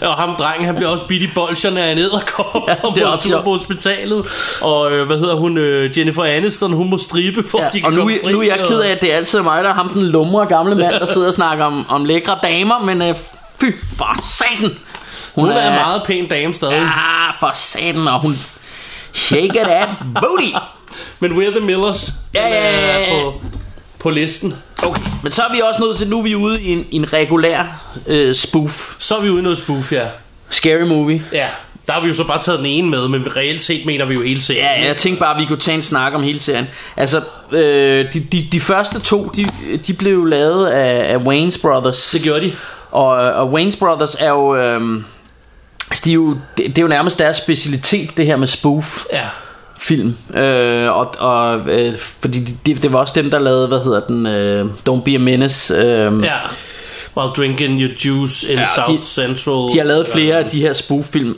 [0.08, 3.16] Og ham drengen, han bliver også bidt i bolsjerne af en æderkop Ja, ja, er
[3.16, 4.26] på tur på hospitalet.
[4.62, 7.80] Og øh, hvad hedder hun, øh, Jennifer Aniston, hun må stribe for Ja, at de
[7.80, 9.70] kan og nu, fri nu er jeg ked af, at det er altid mig, der
[9.70, 13.02] er ham den lumre gamle mand, der sidder og snakker om, om lækre damer, men
[13.02, 13.14] øh,
[13.60, 13.64] fy
[13.98, 14.78] for satan.
[15.34, 18.32] Hun er en meget pæn dame stadig Ah, for satan, og hun
[19.12, 20.50] shake that booty.
[21.20, 23.22] Men We're the Millers Ja, ja, ja, ja.
[23.22, 23.34] på,
[23.98, 26.68] på listen Okay, men så er vi også nødt til, nu er vi ude i
[26.72, 27.64] en, en regulær
[28.06, 28.94] øh, spoof.
[28.98, 30.02] Så er vi ude i noget spoof, ja
[30.50, 31.22] Scary movie.
[31.32, 31.46] Ja,
[31.86, 34.14] der har vi jo så bare taget den ene med Men reelt set mener vi
[34.14, 36.40] jo hele serien Ja, jeg tænkte bare, at vi kunne tage en snak om hele
[36.40, 36.68] serien.
[36.96, 37.20] Altså,
[37.52, 39.46] øh, de, de, de første to, de,
[39.86, 42.10] de blev lavet af, af Wayne's Brothers.
[42.10, 42.52] Det gjorde de
[42.92, 44.56] Og, og Wayne's Brothers er jo...
[44.56, 44.80] Øh,
[46.04, 49.22] de er jo det, det er jo nærmest deres specialitet, det her med spoof Ja,
[49.78, 50.16] film.
[50.34, 54.26] Øh, og og øh, fordi det, det var også dem, der lavede, hvad hedder den,
[54.26, 55.74] øh, Don't Be a Menace.
[55.74, 56.36] Øh, ja
[57.16, 60.60] While drinking your juice in Ja, South de- Central De har lavet flere af de
[60.60, 61.36] her spoof-film.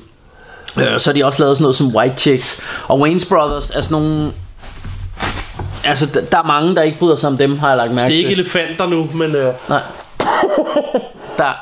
[0.79, 2.61] Øh, så har de også lavet sådan noget som White Chicks.
[2.89, 4.33] Og Wayne's Brothers er sådan nogle...
[5.85, 8.19] Altså, der, er mange, der ikke bryder sig om dem, har jeg lagt mærke Det
[8.19, 8.31] er til.
[8.31, 9.81] ikke elefanter nu, men øh, Nej.
[11.43, 11.53] Der,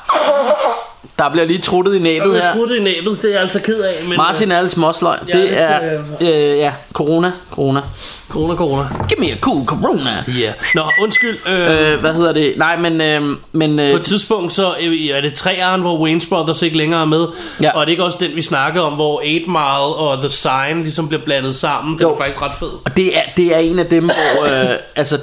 [1.18, 2.52] der bliver lige truttet i næbet her.
[2.52, 5.28] har i næbet, det er jeg altså ked af men, Martin er lidt.
[5.28, 7.80] Ja, Det er, øh, ja, corona, corona.
[7.80, 7.86] øh,
[8.30, 10.24] Corona, corona Give me a cool corona.
[10.28, 10.52] Ja yeah.
[10.74, 12.54] Nå, undskyld øh, Øh, hvad hedder det?
[12.56, 13.00] Nej, men...
[13.00, 16.76] Øh, men På øh, et tidspunkt så øh, er det træeren, hvor Wayne's Brothers ikke
[16.76, 17.26] længere er med
[17.62, 17.70] Ja.
[17.70, 20.82] Og er det ikke også den, vi snakkede om, hvor 8 Mile og The Sign
[20.82, 22.12] ligesom bliver blandet sammen Jo.
[22.12, 24.44] er faktisk ret fed Og det er, det er en af dem, hvor...
[24.44, 25.18] Øh, altså,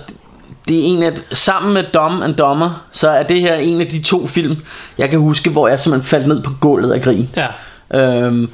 [0.67, 1.13] det er en af...
[1.33, 4.55] Sammen med Dumb and Dumber, så er det her en af de to film,
[4.97, 7.29] jeg kan huske, hvor jeg simpelthen faldt ned på gulvet af grin.
[7.37, 7.47] Ja,
[7.93, 8.49] Øhm,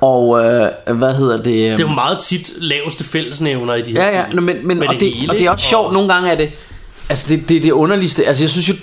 [0.00, 1.44] og øh, hvad hedder det?
[1.44, 4.34] det er jo meget tit laveste fællesnævner i de her Ja, ja, film.
[4.36, 5.68] nå, men, men, og, det, hele, og det er også ikke?
[5.68, 6.50] sjovt, nogle gange er det
[7.08, 8.74] Altså det, det, det underligste Altså jeg synes jo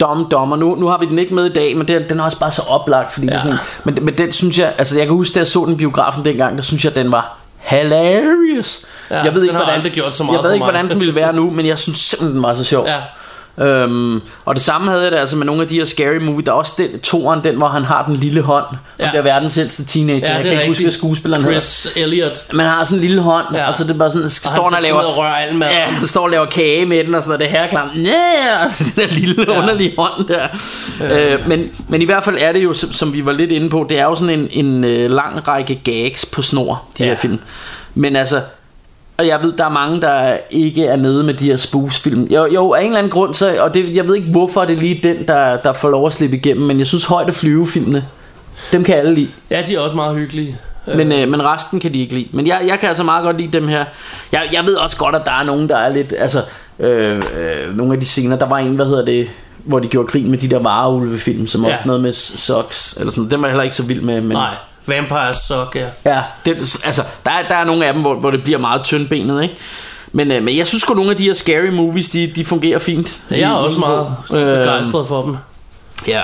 [0.00, 2.24] Dom Dommer nu, nu har vi den ikke med i dag Men det, den er
[2.24, 3.32] også bare så oplagt fordi ja.
[3.32, 5.76] det sådan, men, men den synes jeg Altså jeg kan huske da jeg så den
[5.76, 9.74] biografen dengang Der synes jeg den var hilarious Ja, Jeg ved den ikke har hvordan,
[9.74, 10.72] aldrig gjort så meget Jeg ved ikke mig.
[10.72, 13.00] hvordan den ville være nu Men jeg synes simpelthen den var så sjov Ja.
[13.58, 16.44] Øhm, og det samme havde jeg det altså med nogle af de her scary movie
[16.44, 18.76] Der er også den, toren, den hvor han har den lille hånd ja.
[19.04, 19.08] Ja.
[19.08, 21.92] Og det er verdens ældste teenager Ja, Jeg kan ikke huske, hvad skuespilleren hedder Chris
[21.96, 22.52] Elliot.
[22.52, 23.68] Man har sådan en lille hånd Ja.
[23.68, 25.54] Og så det bare sådan, så står han og skal ned og laver røre al
[25.54, 25.72] maden.
[25.74, 28.64] Ja, så står og laver kage med den Og sådan noget, det her klam Ja,
[28.64, 29.58] og så den der lille ja.
[29.60, 30.46] underlige hånd der
[31.34, 33.70] øh, men, men i hvert fald er det jo som, som vi var lidt inde
[33.70, 37.08] på Det er jo sådan en, en øh, lang række gags på snor De Ja.
[37.10, 37.38] her film
[37.94, 38.40] Men altså
[39.16, 42.22] og jeg ved, der er mange, der ikke er nede med de her spoofsfilm.
[42.22, 44.76] Jo, jo af en eller anden grund, så, og det, jeg ved ikke, hvorfor det
[44.76, 48.04] er lige den, der, der får lov at slippe igennem, men jeg synes, højde flyvefilmene,
[48.72, 49.28] dem kan alle lide.
[49.50, 50.58] Ja, de er også meget hyggelige.
[50.86, 52.28] Men, øh, men resten kan de ikke lide.
[52.32, 53.84] Men jeg, jeg kan altså meget godt lide dem her.
[54.32, 56.14] Jeg, jeg ved også godt, at der er nogen, der er lidt...
[56.18, 56.42] Altså,
[56.78, 59.30] øh, øh, nogle af de scener, der var en, hvad hedder det
[59.64, 61.68] hvor de gjorde grin med de der vareulvefilm, som ja.
[61.68, 61.74] Ja.
[61.74, 64.20] også noget med socks, eller sådan Den var jeg heller ikke så vild med.
[64.20, 64.54] Men, Nej,
[64.86, 65.86] Vampire Suck, ja.
[66.14, 68.82] Ja, det, altså, der, er- der er nogle af dem, hvor, hvor det bliver meget
[68.84, 69.54] tyndbenet, ikke?
[70.12, 72.78] Men, øh, men jeg synes sgu, nogle af de her scary movies, de, de fungerer
[72.78, 73.18] fint.
[73.30, 75.36] Jeg er også meget Øh, begejstret for dem.
[76.06, 76.22] Ja.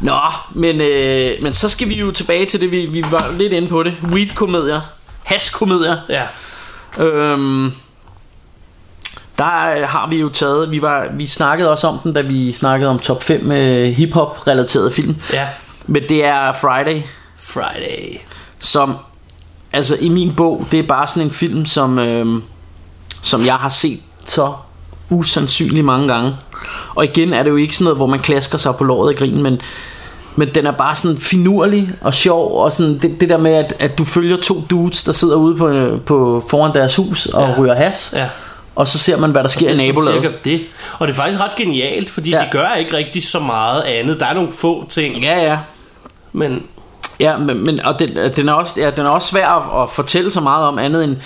[0.00, 0.18] Nå,
[0.54, 3.68] men, øh, men så skal vi jo tilbage til det, vi, vi var lidt inde
[3.68, 3.94] på det.
[4.02, 4.80] Weed-komedier.
[5.22, 5.96] Hash-komedier.
[6.08, 6.22] Ja.
[7.04, 7.72] Øhm,
[9.38, 12.52] der øh, har vi jo taget, vi, var, vi snakkede også om den, da vi
[12.52, 15.16] snakkede om top 5 øh, hip-hop-relaterede film.
[15.32, 15.46] Ja.
[15.86, 17.02] Men det er Friday,
[17.52, 18.18] Friday.
[18.58, 18.94] som
[19.72, 22.42] altså i min bog, det er bare sådan en film, som, øhm,
[23.22, 24.52] som jeg har set så
[25.10, 26.36] usandsynligt mange gange.
[26.94, 29.14] Og igen er det jo ikke sådan noget, hvor man klasker sig på låret i
[29.14, 29.60] grin, men,
[30.36, 33.74] men den er bare sådan finurlig og sjov, og sådan det, det der med, at,
[33.78, 37.48] at du følger to dudes, der sidder ude på, øh, på foran deres hus og
[37.48, 37.54] Ja.
[37.58, 38.28] ryger has, Ja.
[38.74, 40.22] og så ser man, hvad der sker i Det er nabolaget.
[40.22, 40.60] cirka det.
[40.98, 42.38] Og det er faktisk ret genialt, fordi ja.
[42.38, 44.20] de gør ikke rigtig så meget andet.
[44.20, 45.58] Der er nogle få ting, Ja, ja.
[46.32, 46.62] men
[47.22, 49.90] Ja, men, men og den, den, er også, ja, den er også svær at, at
[49.90, 51.16] fortælle så meget om andet end,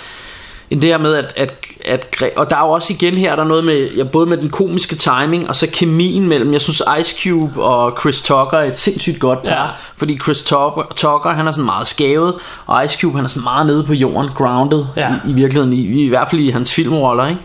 [0.69, 1.53] end det her med, at, at,
[1.85, 4.37] at, og der er jo også igen her, der er noget med, ja, både med
[4.37, 8.63] den komiske timing, og så kemien mellem, jeg synes Ice Cube og Chris Tucker er
[8.63, 9.65] et sindssygt godt par, Ja.
[9.97, 12.33] fordi Chris Tucker, Tucker, han er sådan meget skævet,
[12.65, 15.15] og Ice Cube, han er sådan meget nede på jorden, grounded, Ja.
[15.27, 17.41] i, i virkeligheden, i, i, i hvert fald i hans filmroller, ikke?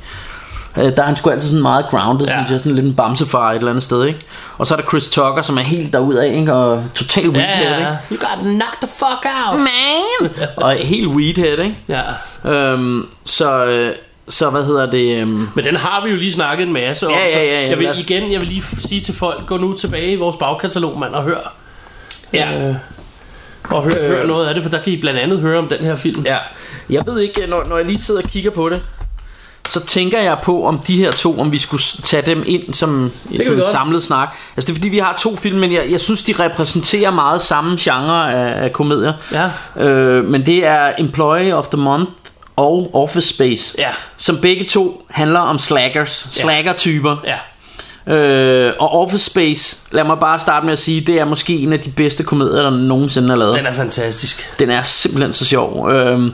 [0.77, 2.33] Øh, Der er han sgu altid sådan meget grounded, ja.
[2.37, 4.19] Synes jeg, sådan lidt en bamsefar et eller andet sted, ikke?
[4.59, 6.53] Og så er der Chris Tucker, som er helt derudad, ikke?
[6.53, 7.99] Og total weedhead, ja, ikke?
[8.13, 9.61] You got knocked the fuck out.
[9.61, 10.31] Man!
[10.57, 11.77] og helt weedhead, ikke?
[11.89, 12.03] Ja.
[12.53, 13.95] Øhm, så, øh,
[14.29, 15.17] så hvad hedder det?
[15.21, 17.13] Øhm, Men den har vi jo lige snakket en masse om.
[17.13, 19.47] Ja, ja, så ja, ja, jeg vil os- igen, jeg vil lige sige til folk,
[19.47, 21.53] gå nu tilbage i vores bagkatalog, mand, og hør.
[22.33, 22.69] Ja.
[22.69, 22.75] Øh,
[23.65, 25.79] og hør, hør noget af det, for der kan I blandt andet høre om den
[25.79, 26.23] her film.
[26.27, 26.37] ja.
[26.91, 28.83] Jeg ved ikke, når, når jeg lige sidder og kigger på det,
[29.73, 33.13] så tænker jeg på, om de her to, om vi skulle tage dem ind som
[33.37, 34.37] sådan en samlet snak.
[34.57, 37.43] Altså det er fordi, vi har to film, men jeg, jeg synes, de repræsenterer meget
[37.43, 39.13] samme genre af, af komedier.
[39.33, 39.85] Ja.
[39.85, 42.11] Øh, men det er Employee of the Month
[42.57, 43.89] og Office Space, Ja.
[44.17, 47.17] som begge to handler om slackers, slacker-typer.
[47.25, 47.37] Ja.
[48.17, 51.73] Øh, og Office Space, lad mig bare starte med at sige, det er måske en
[51.73, 53.59] af de bedste komedier, der nogensinde er lavet.
[53.59, 54.53] Den er fantastisk.
[54.59, 55.91] Den er simpelthen så sjov.
[55.91, 56.33] Øhm,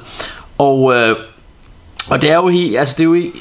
[0.58, 1.16] og, øh,
[2.10, 3.34] og det er jo helt, altså det er jo helt,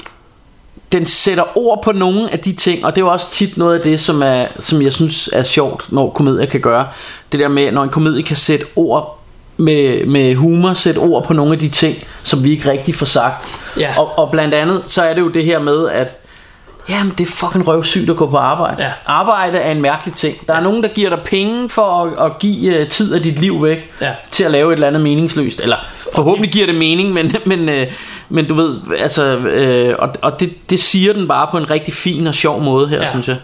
[0.92, 3.76] den sætter ord på nogle af de ting, og det er jo også tit noget
[3.76, 6.86] af det, som, er, som jeg synes er sjovt, når komedier kan gøre.
[7.32, 9.18] Det der med, når en komedie kan sætte ord
[9.56, 13.06] med, med humor, sætte ord på nogle af de ting, som vi ikke rigtig får
[13.06, 13.46] sagt.
[13.78, 13.94] Ja.
[13.98, 16.20] Og, og blandt andet, så er det jo det her med, at
[16.88, 18.82] Jamen, det er fucking røvsygt at gå på arbejde.
[18.82, 18.90] Ja.
[19.06, 20.46] Arbejde er en mærkelig ting.
[20.48, 23.38] Der er nogen, der giver dig penge for at, at give uh, tid af dit
[23.38, 24.12] liv væk Ja.
[24.30, 25.60] til at lave et eller andet meningsløst.
[25.60, 25.76] Eller
[26.14, 27.86] forhåbentlig giver det mening, men, men, øh,
[28.28, 31.94] men du ved, altså, øh, og, og det, det siger den bare på en rigtig
[31.94, 33.02] fin og sjov måde her, ja.
[33.02, 33.08] Ja.
[33.10, 33.36] synes jeg.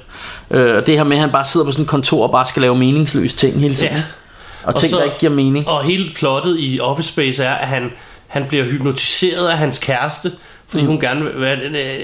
[0.50, 2.46] Øh, og det her med, at han bare sidder på sådan et kontor og bare
[2.46, 3.92] skal lave meningsløse ting hele tiden.
[3.94, 4.02] Ja.
[4.64, 5.68] Og ting, så- der ikke giver mening.
[5.68, 7.92] Og hele plottet i Office Space er, at han,
[8.26, 10.32] han bliver hypnotiseret af hans kæreste,
[10.68, 10.88] fordi mm.
[10.90, 11.32] hun gerne vil,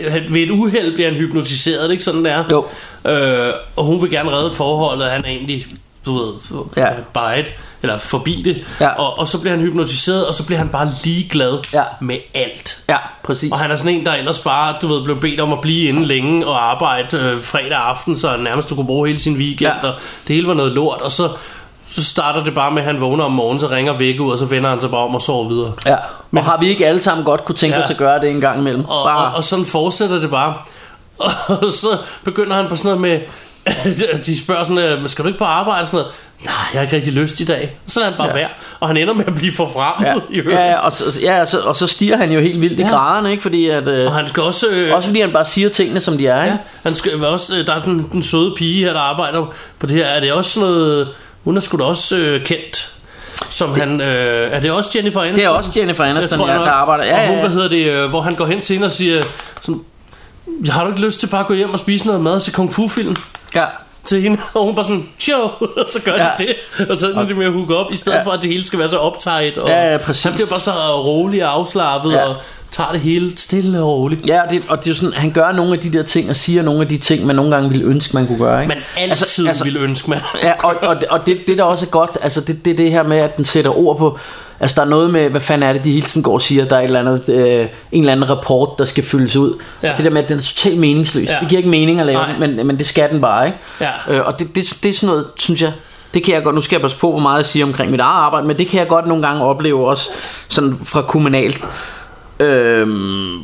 [0.07, 2.45] øh, ved et uheld bliver han hypnotiseret, er ikke sådan det er?
[2.51, 2.67] Jo.
[3.11, 5.67] Øh, og hun vil gerne redde forholdet, han er egentlig,
[6.07, 6.33] du ved,
[6.77, 6.89] Ja.
[7.15, 8.65] bare et, eller forbi det.
[8.81, 8.89] Ja.
[8.89, 11.83] Og, og så bliver han hypnotiseret, og så bliver han bare ligeglad Ja.
[12.01, 12.79] med alt.
[12.89, 13.53] Ja, præcis.
[13.53, 15.89] Og han er sådan en, der ellers bare, du ved, blev bedt om at blive
[15.89, 19.37] inde længe og arbejde øh, fredag aften, så han nærmest du kunne bruge hele sin
[19.37, 19.89] weekend, ja.
[19.89, 19.95] og
[20.29, 21.29] det hele var noget lort, og så,
[21.93, 24.39] så starter det bare med, at han vågner om morgenen, så ringer væk ud, og
[24.39, 25.73] så vender han sig bare om og sover videre.
[25.87, 25.97] Ja.
[26.31, 27.83] Men- og har vi ikke alle sammen godt kunne tænke Ja.
[27.85, 28.85] os at gøre det en gang imellem?
[28.85, 30.55] Og, Bare, og, og sådan fortsætter det bare.
[31.49, 31.89] Og så
[32.25, 33.21] begynder han på sådan noget med,
[34.27, 35.87] de spørger sådan, øh, skal du ikke på arbejde?
[35.87, 36.13] Sådan noget.
[36.45, 37.77] Nej, jeg har ikke rigtig lyst i dag.
[37.87, 38.35] Så er han bare Ja.
[38.35, 38.51] værd,
[38.81, 40.59] og han ender med at blive forfremmet ja, i øvrigt.
[40.59, 42.83] ja, ja, og, så, ja, og, så, og så stiger han jo helt vildt i
[42.83, 42.89] Ja.
[42.89, 43.43] graderne, ikke?
[43.43, 44.67] Fordi at, øh, Og han skal også...
[44.71, 46.53] Øh, også fordi han bare siger tingene, som de er, ikke?
[46.57, 49.47] Ja, han skal også, øh, der er den, den søde pige her, der arbejder
[49.79, 50.05] på det her.
[50.05, 51.09] Er det også sådan noget...
[51.45, 52.93] Hun er sgu da også øh, kendt.
[53.51, 55.37] Som det, han, øh, er det også Jennifer Aniston?
[55.37, 57.05] Det er også Jennifer Aniston, Jeg tror ja, der arbejder.
[57.05, 58.93] Ja, og hun, ja, hvad hedder det, øh, hvor han går hen til hende og
[58.93, 59.23] siger
[59.61, 59.81] sådan,
[60.69, 62.51] har du ikke lyst til bare at gå hjem og spise noget mad og se
[62.51, 63.17] kung fu film?
[63.55, 63.65] Ja.
[64.05, 65.43] til hende, og hun bare sådan, show,
[65.81, 66.29] og så gør ja.
[66.39, 66.47] De
[66.79, 68.23] det, og så er det med at hooke op, i stedet ja.
[68.25, 70.25] For, at det hele skal være så uptight, og Ja, ja, præcis.
[70.25, 70.71] han bliver bare så
[71.05, 72.13] rolig og afslappet.
[72.13, 72.25] Ja.
[72.25, 72.37] og
[72.73, 74.29] tager det hele stille og roligt.
[74.29, 76.31] Ja, og det, og det er jo sådan, han gør nogle af de der ting
[76.31, 78.63] og siger nogle af de ting, man nogle gange ville ønske, man kunne gøre.
[78.63, 78.69] Ikke?
[78.69, 80.19] Man altid altså, altså, ville ønske, man...
[80.43, 83.03] Ja, og, og, og det, det der også er godt, altså det, det, det her
[83.03, 84.19] med, at den sætter ord på,
[84.61, 86.65] altså der er noget med, hvad fanden er det, de hele tiden går og siger,
[86.65, 89.59] der er et eller andet, øh, en eller anden rapport, der skal fyldes ud.
[89.83, 89.93] Ja.
[89.97, 91.29] Det der med, at den er totalt meningsløs.
[91.29, 91.35] Ja.
[91.35, 91.41] Ja.
[91.41, 92.33] Det giver ikke mening at lave Nej.
[92.33, 93.59] den, men, men det skal den bare, ikke?
[93.81, 93.91] Ja.
[94.09, 95.73] Øh, og det, det, det er sådan noget, synes jeg,
[96.15, 98.01] det kan jeg godt, nu skal jeg passe på, hvor meget jeg siger omkring mit
[98.01, 100.11] eget arbejde, men det kan jeg godt nogle gange opleve også
[100.49, 101.61] sådan fra kommunalt.
[102.41, 103.39] Øhm,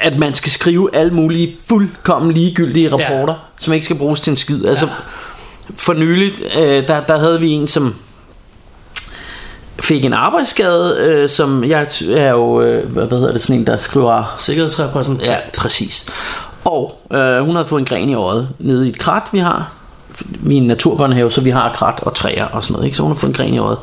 [0.00, 3.38] at man skal skrive alle mulige fuldkommen ligegyldige rapporter, ja.
[3.58, 4.66] som ikke skal bruges til en skid.
[4.66, 4.88] Altså,
[5.76, 7.94] for nyligt, øh, der, der havde vi en, som
[9.80, 13.66] fik en arbejdsskade, øh, som jeg er jo, øh, hvad hvad hedder det, sådan en,
[13.66, 15.28] der skriver Sikkerhedsrepræsentant.
[15.28, 16.06] Ja, præcis.
[16.64, 19.72] Og øh, hun havde fået en gren i øjet nede i et krat, vi har.
[20.28, 22.84] Vi er en naturbørnehave, så vi har krat og træer og sådan noget.
[22.84, 22.96] Ikke?
[22.96, 23.78] Så hun har fået en gren i øjet,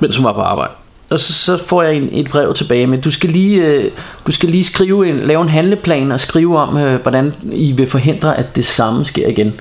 [0.00, 0.72] mens hun var på arbejde.
[1.14, 3.90] Og så, så får jeg en, et brev tilbage med, du skal lige, øh,
[4.26, 7.86] du skal lige skrive en, lave en handleplan og skrive om, øh, hvordan I vil
[7.86, 9.60] forhindre, at det samme sker igen.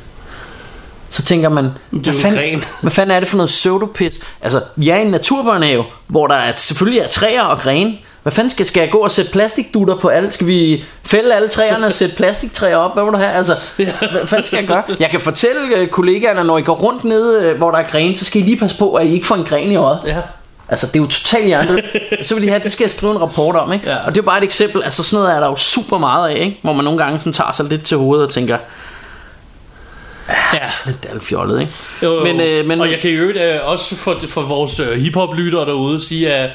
[1.09, 4.19] Så tænker man, hvad fanden, hvad fanden er det for noget pseudopis?
[4.41, 7.97] Altså, vi er i en naturbørnehave, hvor der er, selvfølgelig er træer og grene.
[8.23, 10.31] Hvad fanden skal, skal jeg gå og sætte plastikdutter på alle?
[10.31, 12.93] Skal vi fælde alle træerne og sætte plastiktræer op?
[12.93, 13.31] Hvad vil du have?
[13.31, 14.83] Altså, hvad fanden skal jeg gøre?
[14.99, 18.13] Jeg kan fortælle øh, kollegaerne, når I går rundt nede, øh, hvor der er grene,
[18.13, 19.99] så skal I lige passe på, at I ikke får en gren i øjet.
[20.05, 20.17] Ja.
[20.69, 21.85] Altså, det er jo totalt hjernedødt.
[22.27, 23.89] Så vil de have, det skal jeg skrive en rapport om, ikke?
[23.89, 23.97] Ja.
[23.97, 24.83] Og det er jo bare et eksempel.
[24.83, 26.59] Altså, sådan noget er der jo super meget af, ikke?
[26.61, 28.57] Hvor man nogle gange sådan tager sig lidt til hovedet og tænker,
[30.53, 30.69] ja.
[30.85, 31.73] lidt det fjollet, ikke?
[32.03, 32.23] Jo, jo.
[32.23, 35.65] Men, øh, men, og jeg kan jo øvrigt øh, også for, for vores øh, hiphop-lyttere
[35.65, 36.49] derude sige, at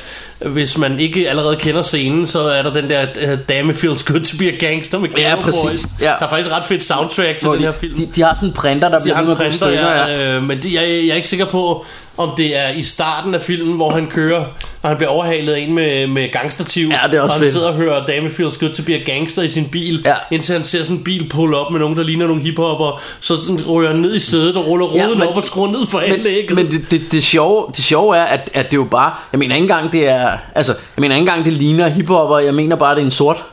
[0.46, 4.02] hvis man ikke allerede kender scenen, så er der den der uh, Damn It Feels
[4.02, 5.62] Good To Be A Gangster med Glamour præcis.
[5.62, 5.82] Boys.
[6.00, 6.06] Ja.
[6.06, 7.96] Der er faktisk ret fedt soundtrack til hvor den her film.
[7.96, 10.06] de, de, har sådan en printer, der De bliver har en i printer, stykker, ja.
[10.06, 11.84] ja, øh, men det, jeg, jeg er ikke sikker på,
[12.18, 14.44] om det er i starten af filmen, hvor han kører,
[14.82, 17.40] og han bliver overhalet af en med, med gangstativ, Ja, det er også og han
[17.42, 17.52] fedt.
[17.52, 20.14] sidder og hører Damn It Feels Good To Be A Gangster i sin bil, Ja.
[20.30, 23.42] indtil han ser sådan en bil pulle op med nogen, der ligner nogle hiphopper, så
[23.42, 25.86] sådan ryger han ned i sædet og ruller Ja, ruden men- op og skruer ned
[25.88, 26.56] for Men, anlægget.
[26.56, 29.12] men det, det, det, sjove, det sjove er, at, at det jo bare...
[29.32, 30.30] Jeg mener ikke engang, det er...
[30.54, 32.38] Altså, jeg mener ikke engang, det ligner hiphopper.
[32.38, 33.44] Jeg mener bare, det er en sort.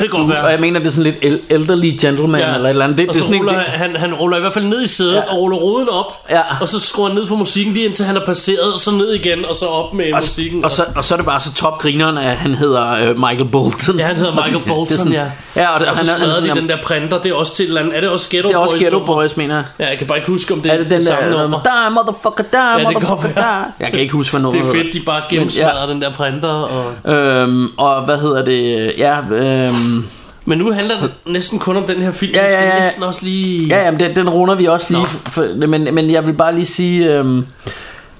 [0.00, 0.44] Det kan godt være.
[0.44, 2.54] Og jeg mener, det er sådan lidt el- elderly gentleman ja.
[2.54, 2.98] eller et eller andet.
[2.98, 4.82] Det, og det er så sådan ruller det, han, han ruller i hvert fald ned
[4.84, 5.20] i sædet ja.
[5.32, 6.40] Og ruller ruden op, Ja.
[6.60, 9.12] og så skruer han ned for musikken lige indtil han er passeret, og så ned
[9.12, 10.64] igen, og så op med og, musikken.
[10.64, 13.98] og, så, og så er det bare så topgrineren, at han hedder uh, Michael Bolton.
[13.98, 15.24] Ja, han hedder Michael Det er Bolton, sådan- ja.
[15.56, 17.34] Ja, og, det, og så han, er- han, smadrer de den der printer, det er
[17.34, 19.14] også til et eller andet, er det også Ghetto det er også Boys Ghetto nummer?
[19.14, 19.64] Boys, mener jeg.
[19.78, 21.60] Ja, jeg kan bare ikke huske, om det Er det det, den samme der, nummer.
[21.62, 23.64] der motherfucker, der Ja, det motherfucker, der.
[23.80, 24.82] Jeg kan ikke huske, hvad Det nummeret er hedder.
[24.92, 26.48] fedt, de bare gennemsmadrer den der printer.
[26.48, 27.12] Og...
[27.14, 28.92] Øhm, og hvad hedder det?
[28.98, 29.74] Ja, øhm,
[30.44, 32.34] Men nu handler det næsten kun om den her film.
[32.34, 32.82] Ja, Vi ja, ja.
[32.82, 33.66] næsten også lige...
[33.66, 35.06] Ja, jamen, den, den runder vi også lige.
[35.06, 37.14] For, men, men jeg vil bare lige sige...
[37.14, 37.46] Øhm,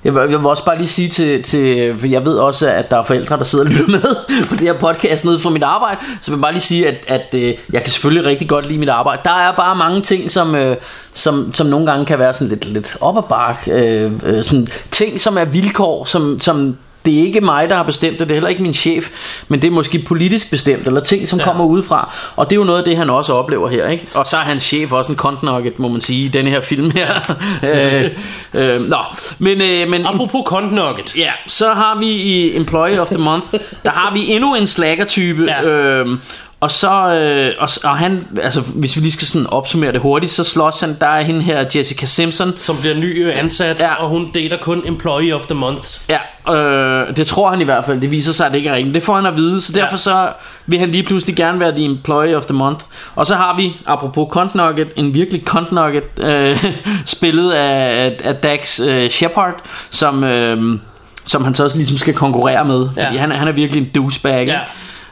[0.05, 1.95] jeg, vil, jeg vil også bare lige sige til, til...
[1.99, 4.03] For jeg ved også, at der er forældre, der sidder og lytter med
[4.49, 6.01] på det her podcast nede fra mit arbejde.
[6.21, 8.79] Så jeg vil bare lige sige, at, at øh, jeg kan selvfølgelig rigtig godt lide
[8.79, 9.23] mit arbejde.
[9.25, 10.77] Der er bare mange ting, som, øh,
[11.15, 13.69] som, som nogle gange kan være sådan lidt, lidt op ad bark.
[13.73, 16.41] Øh, øh, sådan ting, som er vilkår, som...
[16.41, 19.11] som det er ikke mig, der har bestemt det, det er heller ikke min chef,
[19.49, 21.45] men det er måske politisk bestemt, eller ting, som ja.
[21.45, 22.15] kommer udefra.
[22.37, 23.89] Og det er jo noget af det, han også oplever her.
[23.89, 24.07] Ikke?
[24.15, 26.91] Og så er hans chef også en kontnugget, må man sige, i denne her film
[26.91, 27.35] her.
[27.75, 28.11] øh,
[28.55, 28.99] øh, nå,
[29.39, 31.17] men, øh, men Apropos Cont Nugget.
[31.17, 33.47] Ja, så har vi i Employee of the Month,
[33.85, 35.45] der har vi endnu en slacker-type.
[35.49, 35.63] Ja.
[35.63, 36.21] Øhm,
[36.63, 40.33] og så, øh, og, og han, altså hvis vi lige skal sådan opsummere det hurtigt,
[40.33, 42.53] så slås han, der er hende her, Jessica Simpson.
[42.59, 43.95] Som bliver ny øh, ansat, Ja.
[43.95, 45.89] og hun dater kun Employee of the Month.
[46.09, 48.01] Ja, øh, det tror han i hvert fald.
[48.01, 48.95] Det viser sig, at det ikke er rigtigt.
[48.95, 49.97] Det får han at vide, så derfor Ja.
[49.97, 50.29] så
[50.67, 52.85] vil han lige pludselig gerne være the employee of the month.
[53.15, 56.65] Og så har vi, apropos Cunt Nugget, en virkelig Cunt Nugget, øh,
[57.07, 59.55] spillet af, af, af Dax øh, Shepard,
[59.91, 60.79] som, øh,
[61.25, 62.87] som han så også ligesom skal konkurrere med.
[62.89, 63.19] Fordi Ja.
[63.21, 64.53] han, han er virkelig en douchebag, ikke?
[64.53, 64.59] Ja.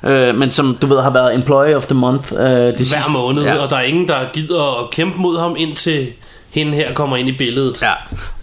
[0.03, 3.11] Øh, men som du ved har været employee of the month øh, det Hver sidste.
[3.11, 3.57] måned, ja.
[3.57, 6.09] og der er ingen, der gider at kæmpe mod ham, indtil
[6.51, 7.83] hende her kommer ind i billedet.
[7.83, 7.93] Ja,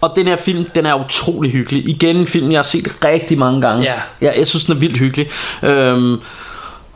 [0.00, 1.88] og den her film, den er utrolig hyggelig.
[1.88, 3.82] Igen en film, jeg har set rigtig mange gange.
[3.82, 3.94] Ja.
[4.20, 5.28] Jeg, jeg synes, den er vildt hyggelig.
[5.62, 6.20] Øhm,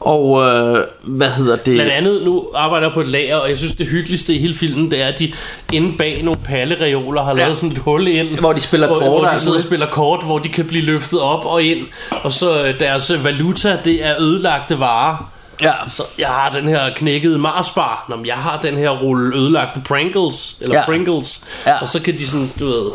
[0.06, 1.74] og øh, hvad hedder det?
[1.74, 4.54] Blandt andet, nu arbejder jeg på et lager, og jeg synes, det hyggeligste i hele
[4.54, 5.32] filmen, det er, at de
[5.72, 8.38] inde bag nogle pallereoler har lavet sådan et hul ind.
[8.38, 10.84] Hvor de spiller hvor, kort Hvor de sidder og spiller kort, hvor de kan blive
[10.84, 11.86] løftet op og ind.
[12.22, 15.32] Og så øh, deres valuta, det er ødelagte varer.
[15.62, 15.72] Ja.
[15.88, 18.04] Så jeg har den her knækkede Marsbar.
[18.08, 20.56] Nå, jeg har den her rulle ødelagte Pringles.
[20.60, 20.80] Eller Ja.
[20.80, 20.86] ja.
[20.86, 21.44] Pringles.
[21.66, 21.80] Ja.
[21.80, 22.90] Og så kan de sådan, du ved...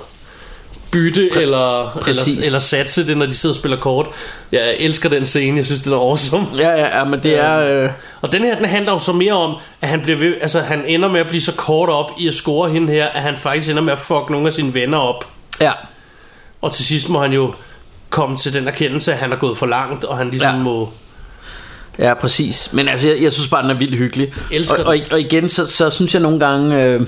[0.92, 2.28] bytte eller, præcis.
[2.28, 4.08] eller, eller satse det, når de sidder og spiller kort.
[4.52, 6.48] Jeg elsker den scene, jeg synes, den er awesome.
[6.58, 7.84] Ja, ja, ja men det er...
[7.84, 7.90] Øh,
[8.22, 10.86] Og den her, den handler jo så mere om, at han, bliver ved, altså, han
[10.86, 13.70] ender med at blive så kort op i at score hende her, at han faktisk
[13.70, 15.28] ender med at fuck nogle af sine venner op.
[15.62, 15.72] ja,
[16.62, 17.54] Og til sidst må han jo
[18.10, 20.62] komme til den erkendelse, at han er gået for langt, og han ligesom ja.
[20.62, 20.90] må...
[22.00, 22.70] ja, præcis.
[22.74, 24.34] Men altså, jeg, jeg synes bare, den er vildt hyggelig.
[24.52, 26.84] Elsker og, og, og igen, så, så synes jeg nogle gange...
[26.84, 27.02] Øh,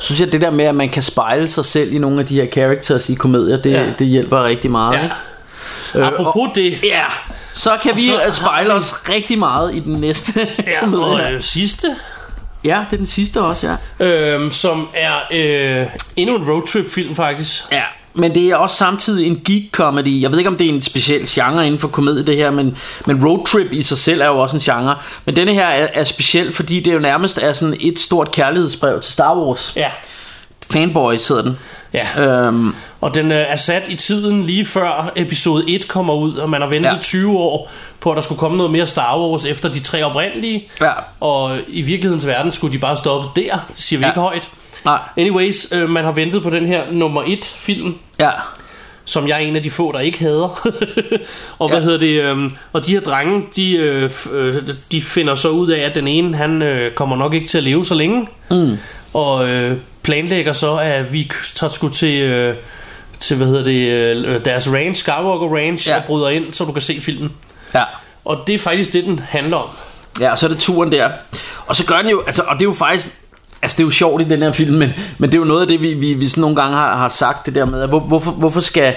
[0.00, 2.34] synes jeg det der med, at man kan spejle sig selv i nogle af de
[2.34, 3.86] her characters i komedier, det, ja.
[3.98, 4.96] Det hjælper rigtig meget.
[4.98, 5.02] Ja.
[5.02, 5.14] ikke?
[5.94, 7.04] Øh, Apropos det, Ja,
[7.54, 11.04] så kan vi så har spejle vi- os rigtig meget i den næste ja, komedie.
[11.26, 11.86] og øh, sidste,
[12.64, 14.06] Ja, det er den sidste også, ja.
[14.06, 15.86] øh, som er øh,
[16.16, 17.62] endnu en roadtrip-film faktisk.
[17.72, 17.82] Ja,
[18.20, 20.22] men det er også samtidig en geek comedy.
[20.22, 22.76] Jeg ved ikke om det er en speciel genre inden for komedie det her, men,
[23.06, 24.96] men road trip i sig selv er jo også en genre.
[25.24, 29.00] Men denne her er, er speciel, fordi det jo nærmest er sådan et stort kærlighedsbrev
[29.00, 29.72] til Star Wars.
[29.76, 29.88] Ja,
[30.70, 31.58] Fanboys hedder den.
[31.92, 32.20] ja.
[32.20, 36.50] Øhm, Og den øh, er sat i tiden lige før episode 1 kommer ud, og
[36.50, 36.94] man har ventet Ja.
[36.94, 37.00] ja.
[37.00, 40.68] 20 år på, at der skulle komme noget mere Star Wars efter de tre oprindelige.
[40.80, 40.90] ja,
[41.20, 43.52] Og i virkelighedens verden skulle de bare stoppe der.
[43.68, 44.10] Det siger vi ja.
[44.10, 44.48] ikke højt.
[44.84, 48.30] Nej, Anyways, øh, man har ventet på den her nummer 1 film, ja,
[49.04, 50.68] som jeg er en af de få, der ikke hader.
[51.58, 51.84] og hvad Ja.
[51.84, 52.22] hedder det?
[52.22, 54.56] Øh, og de her drenge, de, øh, øh,
[54.92, 57.64] de finder så ud af, at den ene, han øh, kommer nok ikke til at
[57.64, 58.26] leve så længe.
[58.50, 58.76] mm,
[59.14, 62.20] Og øh, planlægger så, at vi tager sgu til...
[62.20, 62.54] Øh,
[63.20, 65.92] til, hvad hedder det, øh, deres range, Skywalker Range, Ja.
[65.92, 65.96] ja.
[66.00, 67.32] og bryder ind, så du kan se filmen.
[67.74, 67.82] ja.
[68.24, 69.68] Og det er faktisk det, den handler om.
[70.20, 71.10] Ja, og så er det turen der.
[71.66, 73.19] Og så gør den jo, altså, og det er jo faktisk,
[73.62, 75.60] altså det er jo sjovt i den her film, men, men det er jo noget
[75.60, 77.88] af det, vi, vi, vi sådan nogle gange har, har sagt, det der med, at
[77.88, 78.94] hvor, hvorfor, hvorfor skal,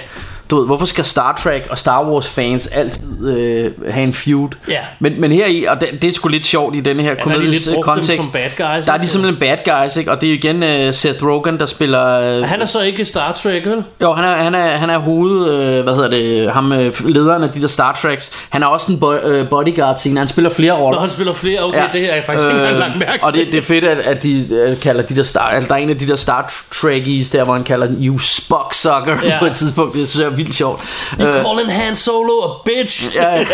[0.54, 4.49] du ved, hvorfor skal Star Trek og Star Wars fans altid øh, have en feud?
[4.70, 4.80] Ja.
[4.99, 7.16] Men, men her i, og det, det er sgu lidt sjovt i denne her Ja,
[7.16, 8.24] der er komedies lidt brugt dem kontekst.
[8.24, 8.86] som bad guys.
[8.86, 9.08] Der er de ikke?
[9.12, 10.12] simpelthen bad guys, ikke?
[10.12, 12.39] Og det er igen uh, Seth Rogen, der spiller...
[12.39, 13.84] Uh, Han er så ikke Star Trek, vel?
[14.01, 17.43] jo, han er, han er, han er hoved, øh, hvad hedder det, ham, øh, lederen
[17.43, 18.32] af de der Star Treks.
[18.49, 20.20] Han er også en bo, øh, bodyguard scene.
[20.20, 20.91] Han spiller flere roller.
[20.95, 21.86] Når han spiller flere, okay, ja.
[21.93, 23.20] det her er jeg faktisk ikke engang lagt mærke til.
[23.22, 25.49] Og det, det er fedt, at, at de øh, kalder de der Star...
[25.49, 28.20] Altså, der er en af de der Star Trekkies der, hvor han kalder den You
[28.20, 29.39] Spock Sucker ja.
[29.39, 29.93] På et tidspunkt.
[29.95, 30.82] Det synes jeg vildt sjovt.
[31.20, 33.06] You Øh, calling Han Solo a bitch?
[33.16, 33.46] ja, ja.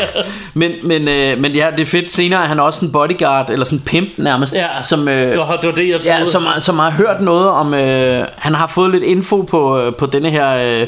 [0.54, 2.14] men, men, øh, men ja, det er fedt.
[2.14, 4.54] Senere er han også en bodyguard, eller sådan en pimp nærmest.
[4.54, 6.18] Ja, som, øh, det, var, det var det, jeg troede.
[6.18, 9.96] Ja, som, som har hørt noget om øh, Han har fået lidt info på, øh,
[9.96, 10.88] på denne her øh,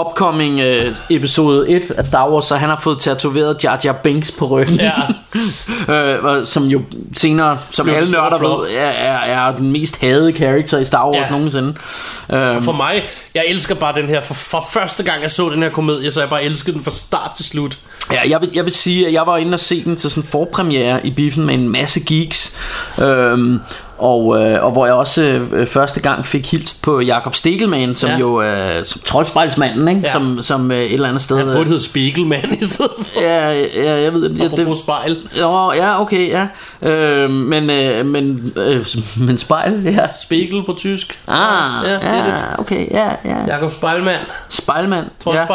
[0.00, 4.30] Upcoming øh, episode 1 af Star Wars Så han har fået tatoveret Jar Jar Binks
[4.38, 4.92] på ryggen Ja.
[5.94, 6.80] øh, Som jo
[7.16, 11.06] senere Som Blev alle nørder ved er, er, er den mest hadede karakter i Star
[11.06, 11.30] Wars Ja.
[11.30, 11.74] nogensinde
[12.32, 13.02] øh, For mig,
[13.34, 14.20] jeg elsker bare den her.
[14.22, 16.90] For, for første gang jeg så den her komedie, så jeg bare elskede den fra
[16.90, 17.78] start til slut.
[18.12, 20.22] Ja, jeg vil, jeg vil sige, at jeg var inde og se den til sådan
[20.22, 22.56] en forpremiere i biffen med en masse geeks.
[23.02, 23.60] Øhm,
[23.98, 25.22] og, øh, og hvor jeg også
[25.52, 28.14] øh, første gang fik hilst på Jakob Stegelmann, som ja.
[28.14, 28.20] Ja.
[28.20, 30.00] jo øh, som troldspejlsmanden, ikke?
[30.00, 30.06] Ja.
[30.06, 30.12] Ja.
[30.12, 31.36] som, som øh, et eller andet sted.
[31.36, 33.20] Han øh, burde hedde Spiegelman i stedet for.
[33.20, 34.56] Ja, ja, jeg ved det.
[34.56, 35.16] det, spejl.
[35.36, 36.46] Ja, okay, ja.
[36.88, 38.86] Øh, men, øh, men, øh,
[39.26, 40.06] men spejl, ja.
[40.22, 41.20] Spiegel på tysk.
[41.28, 42.44] Ah, ja, ja, det.
[42.58, 43.36] okay, ja, ja.
[43.46, 44.20] Jakob Spejlmand.
[44.48, 45.06] Spejlmand.
[45.20, 45.46] Tror ja.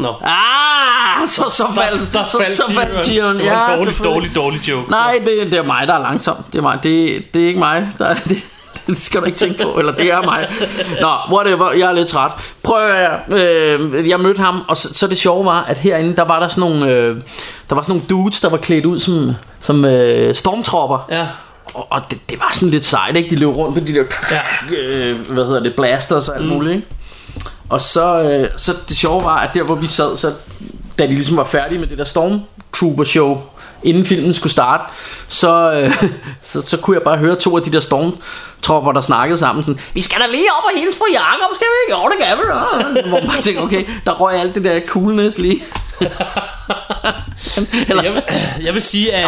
[0.00, 0.06] Ja.
[0.06, 0.14] Nå.
[0.24, 3.38] Ah, så, så faldt, der så, faldt så faldt tieren.
[3.38, 3.38] tieren.
[3.38, 4.90] Det var en dårlig, dårlig, dårlig joke.
[4.90, 6.36] Nej, det, det er mig, der er langsom.
[6.52, 6.78] Det er, mig.
[6.82, 7.88] Det, det er ikke mig.
[7.98, 8.36] Der, er- det,
[8.86, 10.48] det skal du ikke tænke på, eller det er mig.
[11.00, 12.30] Nå, whatever, jeg er lidt træt.
[12.62, 16.24] Prøv at øh, jeg mødte ham, og så, så det sjove var, at herinde, der
[16.24, 17.16] var der sådan nogle, øh,
[17.68, 21.06] der var sådan nogle dudes, der var klædt ud som, som øh, stormtropper.
[21.10, 21.26] Ja.
[21.74, 23.30] Og, og det, det var sådan lidt sejt, ikke?
[23.30, 24.76] De løb rundt på de der, Ja.
[24.76, 26.50] øh, hvad hedder det, blasters og alt mm.
[26.52, 26.86] muligt, ikke?
[27.70, 30.32] Og så, øh, så det sjove var, at der hvor vi sad, så
[30.98, 33.42] da de ligesom var færdige med det der Stormtrooper show,
[33.82, 34.84] inden filmen skulle starte,
[35.28, 35.92] så, øh,
[36.42, 39.80] så, så kunne jeg bare høre to af de der stormtropper, der snakkede sammen sådan,
[39.94, 42.02] vi skal da lige op og hilse på Jacob, skal vi ikke?
[42.02, 42.42] Jo, det kan vi
[43.02, 43.08] da.
[43.08, 45.62] Hvor man bare tænkte, okay, der røg alt det der coolness lige.
[47.88, 48.22] Eller, Jeg, vil,
[48.64, 49.24] jeg vil sige, at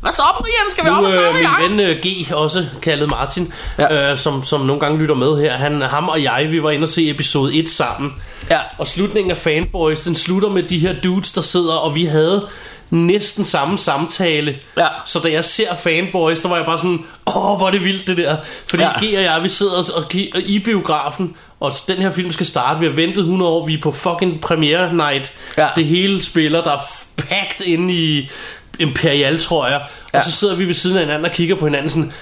[0.00, 0.72] hvad så op Jens?
[0.72, 1.96] Skal vi op nu og snakke øh, min ven øh,
[2.28, 4.12] G, også kaldet Martin, Ja.
[4.12, 6.84] øh, som, som nogle gange lytter med her, han, ham og jeg, vi var inde
[6.84, 8.12] og se episode 1 sammen.
[8.50, 8.58] Ja.
[8.78, 12.46] Og slutningen af Fanboys, den slutter med de her dudes, der sidder, og vi havde
[12.90, 14.56] næsten samme samtale.
[14.78, 14.86] Ja.
[15.06, 18.06] Så da jeg ser Fanboys, der var jeg bare sådan, åh, hvor er det vildt
[18.06, 18.36] det der.
[18.66, 18.90] Fordi Ja.
[18.90, 22.46] G og jeg, vi sidder og, og, og i biografen, og den her film skal
[22.46, 22.80] starte.
[22.80, 25.32] Vi har ventet 100 år, vi er på fucking premiere night.
[25.58, 25.68] Ja.
[25.76, 26.80] Det hele spiller, der er
[27.16, 28.30] packed inde i
[28.78, 29.76] Imperial, tror jeg.
[29.76, 30.20] Og Ja.
[30.20, 32.12] så sidder vi ved siden af hinanden og kigger på hinanden sådan,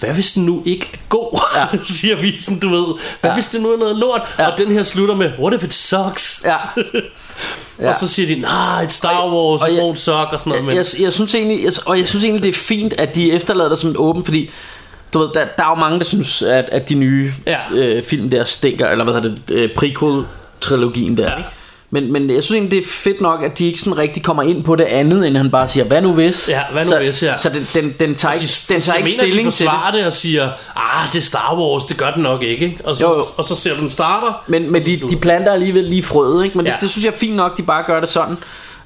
[0.00, 1.40] hvad hvis den nu ikke er god?
[1.56, 1.66] Ja.
[2.00, 2.84] siger vi sådan, du ved.
[3.20, 3.34] Hvad Ja.
[3.34, 4.22] hvis det nu er noget lort?
[4.38, 4.46] Ja.
[4.50, 6.42] Og den her slutter med, what if it sucks?
[6.44, 6.56] Ja.
[7.80, 7.88] Ja.
[7.88, 10.64] Og så siger de, nej, it's Star Wars, og jeg- won't suck og sådan noget.
[10.64, 13.32] Men jeg, jeg, synes egentlig, jeg, og jeg synes egentlig, det er fint, at de
[13.32, 14.50] efterlader det som en åben, fordi
[15.14, 17.58] du ved, der, der er jo mange, der synes, at, at de nye Ja.
[17.72, 21.36] øh, film der stinker, eller hvad hedder det, øh, prequel-trilogien der, Ja.
[21.36, 21.48] ikke?
[21.94, 24.42] Men, men jeg synes egentlig, det er fedt nok, at de ikke sådan rigtig kommer
[24.42, 26.48] ind på det andet, end han bare siger, hvad nu hvis?
[26.48, 27.38] Ja, hvad nu så, hvis, ja.
[27.38, 29.94] Så den, den, den tager ikke, den tager ikke mener, stilling de til det.
[29.94, 32.78] det og siger, ah, det er Star Wars, det gør den nok ikke.
[32.84, 33.24] Og, så, Jo, jo.
[33.36, 34.42] og så ser du, den starter.
[34.46, 36.56] Men, men de, de planter alligevel lige frøet, ikke?
[36.56, 36.72] Men ja.
[36.72, 38.36] Det, det synes jeg er fint nok, de bare gør det sådan.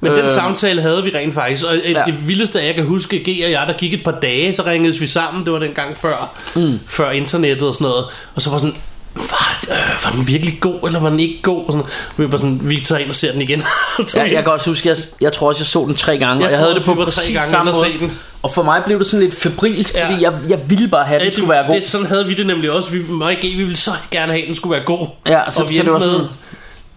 [0.01, 1.89] Men den Øh, samtale havde vi rent faktisk Og Ja.
[1.99, 2.03] ja.
[2.05, 5.01] det vildeste, jeg kan huske G og jeg, der gik et par dage Så ringedes
[5.01, 6.79] vi sammen, det var den gang før mm.
[6.87, 8.05] Før internettet og sådan noget
[8.35, 8.75] Og så var sådan
[9.19, 11.65] var, øh, var den virkelig god, eller var den ikke god?
[11.65, 13.63] Og sådan, vi var sådan, vi tager ind og ser den igen.
[14.15, 16.45] Ja, jeg kan også huske, jeg, jeg tror også, jeg så den tre gange, Jeg
[16.47, 17.85] og jeg havde også, det på præcis gange samme måde.
[17.85, 18.11] se den.
[18.43, 20.09] Og for mig blev det sådan lidt febrilsk, Ja.
[20.09, 21.75] fordi jeg, jeg ville bare have, at den det, skulle være god.
[21.75, 22.89] Det, sådan havde vi det nemlig også.
[22.91, 25.07] Vi, mig og G, vi ville så gerne have, at den skulle være god.
[25.27, 26.27] Ja, så- og vi så det var sådan- med,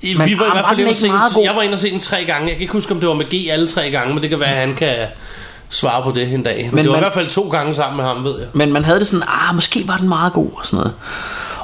[0.01, 0.97] I- Men vi var i ah, hvert fald den inde og
[1.31, 1.45] se den?
[1.45, 2.47] Jeg var inde og se den tre gange.
[2.47, 4.41] Jeg kan ikke huske, om det var med G alle tre gange, men det kan
[4.41, 4.95] være, at han kan
[5.71, 6.57] svare på det en dag.
[6.57, 8.39] Men, Men men det var man- i hvert fald to gange sammen med ham, ved
[8.39, 8.49] jeg.
[8.53, 10.93] Men man havde det sådan, ah, måske var den meget god og sådan noget.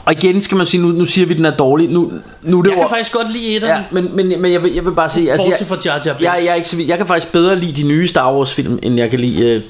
[0.09, 1.89] Og igen skal man sige, nu, nu siger vi, at den er dårlig.
[1.89, 3.85] Nu, nu er det Jeg kan faktisk godt lide etteren.
[3.93, 6.03] Ja, men, men, men jeg, vil, jeg vil bare sige, altså, Bortset jeg, fra Jar
[6.07, 6.89] Jar jeg, jeg, vild.
[6.89, 9.63] jeg kan faktisk bedre lide de nye Star Wars film, end jeg kan lide uh,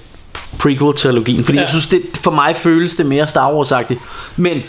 [0.59, 1.45] prequel-trilogien.
[1.45, 1.59] Fordi.
[1.59, 1.63] Ja.
[1.63, 3.99] jeg synes, det, for mig føles det mere Star Wars-agtigt.
[4.37, 4.63] Men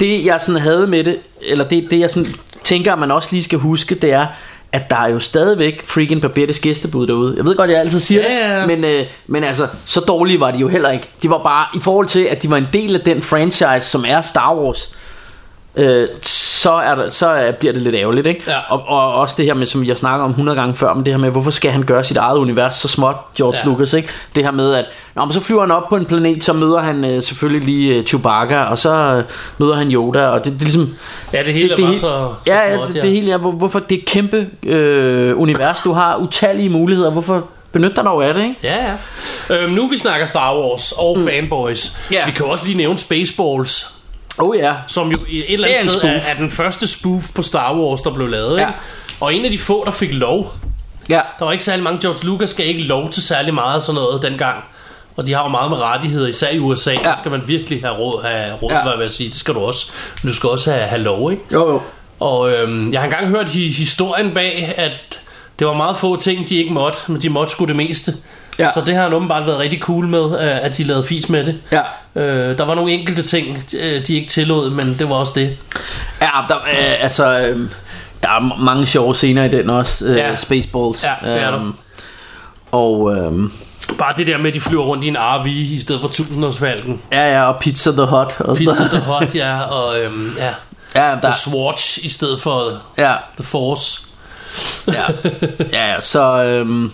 [0.00, 3.28] det jeg sådan havde med det, eller det, det jeg sådan tænker, at man også
[3.32, 4.26] lige skal huske, det er,
[4.72, 7.34] at der er jo stadigvæk freaking Babettes gæstebud derude.
[7.36, 10.50] Jeg ved godt, jeg altid siger Ja, det, men, øh, men altså, så dårlige var
[10.50, 11.10] de jo heller ikke.
[11.22, 14.04] De var bare, i forhold til, at de var en del af den franchise, som
[14.08, 14.88] er Star Wars,
[15.76, 18.42] øh, så, er der, så er, bliver det lidt ærgerligt, ikke?
[18.46, 18.56] Ja.
[18.68, 21.12] Og, og også det her med, som jeg snakker om 100 gange før, men det
[21.12, 23.68] her med, hvorfor skal han gøre sit eget univers så småt, George ja.
[23.70, 23.72] Ja.
[23.72, 24.08] Lucas, ikke?
[24.34, 26.78] Det her med, at nå, men så flyver han op på en planet, så møder
[26.80, 29.24] han øh, selvfølgelig lige øh, Chewbacca, og så øh,
[29.58, 30.96] møder han Yoda, og det, det er ligesom...
[31.32, 33.10] Ja, det hele det, er det, bare hele- så, så ja, ja, småt, det, det
[33.10, 37.94] hele er, hvor- hvorfor det er kæmpe øh, univers, du har utallige muligheder, hvorfor benytter
[37.94, 38.56] dig dog af det, ikke?
[38.62, 38.76] Ja,
[39.50, 39.56] ja.
[39.62, 41.26] Øhm, nu vi snakker Star Wars og mm.
[41.28, 41.92] fanboys.
[42.10, 42.26] Ja.
[42.26, 43.86] Vi kan også lige nævne Spaceballs,
[44.40, 44.74] Oh ja.
[44.86, 47.74] som jo et eller Det er andet sted er, er den første spoof på Star
[47.76, 48.56] Wars, der blev lavet.
[48.56, 48.60] Ja.
[48.60, 48.72] Ikke?
[49.20, 50.52] Og en af de få, der fik lov.
[51.08, 51.20] Ja.
[51.38, 52.00] Der var ikke særlig mange.
[52.00, 54.64] George Lucas gav ikke lov til særlig meget af sådan noget dengang.
[55.16, 56.92] Og de har jo meget med rettigheder, især i USA.
[56.92, 56.98] Ja.
[56.98, 58.82] Der skal man virkelig have råd, have råd Ja.
[58.82, 59.28] hvad jeg sige.
[59.28, 59.86] Det skal du også.
[60.22, 61.42] Men du skal også have, have lov, ikke?
[61.52, 61.80] Jo, jo.
[62.20, 65.20] Og øhm, jeg har engang hørt hi- historien bag, at
[65.58, 68.14] det var meget få ting, de ikke måtte, men de måtte sgu det meste.
[68.64, 68.72] Ja.
[68.74, 71.44] Så det har han åbenbart været rigtig cool med, øh, at de lavede fis med
[71.44, 71.58] det.
[71.72, 71.80] Ja.
[72.22, 75.56] Øh, der var nogle enkelte ting, øh, de ikke tillod, men det var også det.
[76.20, 77.58] Ja, der, øh, altså, øh,
[78.22, 80.36] der er mange sjove scener i den også, øh, Ja.
[80.36, 81.04] Spaceballs.
[81.04, 81.58] Ja, det er der.
[81.60, 81.74] Øhm,
[82.72, 83.50] Og øh,
[83.98, 87.02] Bare det der med, at de flyver rundt i en RV i stedet for tusindårsfalken.
[87.12, 88.40] ja, ja, og Pizza the Hut.
[88.40, 90.50] Og Pizza the Hut, ja, og øhm, ja,
[90.94, 94.00] Ja, der, The Swatch i stedet for ja, The Force.
[94.88, 95.02] ja,
[95.72, 96.42] ja, så...
[96.44, 96.90] Øh,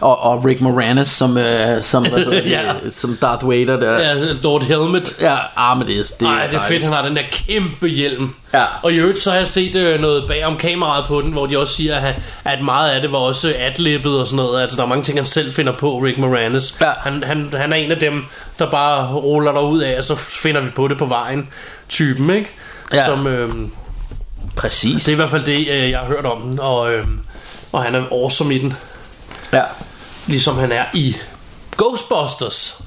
[0.00, 2.72] og, og Rick Moranis som, øh, som, hvad hedder det, Ja.
[2.90, 3.98] som Darth Vader der.
[3.98, 5.16] Ja, Lord Helmet.
[5.20, 7.88] Ja, ah, men det, er- det, Nej, det er fedt, han har den der kæmpe
[7.88, 8.34] hjelm.
[8.54, 8.64] Ja.
[8.82, 11.46] Og i øvrigt så har jeg set øh, noget bag om kameraet på den, hvor
[11.46, 12.14] de også siger, at,
[12.44, 14.60] at meget af det var også adlibbet og sådan noget.
[14.62, 16.74] Altså der er mange ting, han selv finder på, Rick Moranis.
[16.80, 16.90] Ja.
[16.98, 18.24] Han, han, han er en af dem,
[18.58, 21.48] der bare ruller der ud af, og så finder vi på det på vejen.
[21.88, 22.50] Typen, ikke?
[22.92, 23.06] Ja.
[23.06, 23.50] Som, øh,
[24.56, 25.04] Præcis.
[25.04, 27.04] det er i hvert fald det, øh, jeg har hørt om den, og, øh,
[27.72, 28.76] og han er awesome i den.
[29.52, 29.62] Ja.
[30.26, 31.16] Ligesom han er i
[31.76, 32.80] Ghostbusters.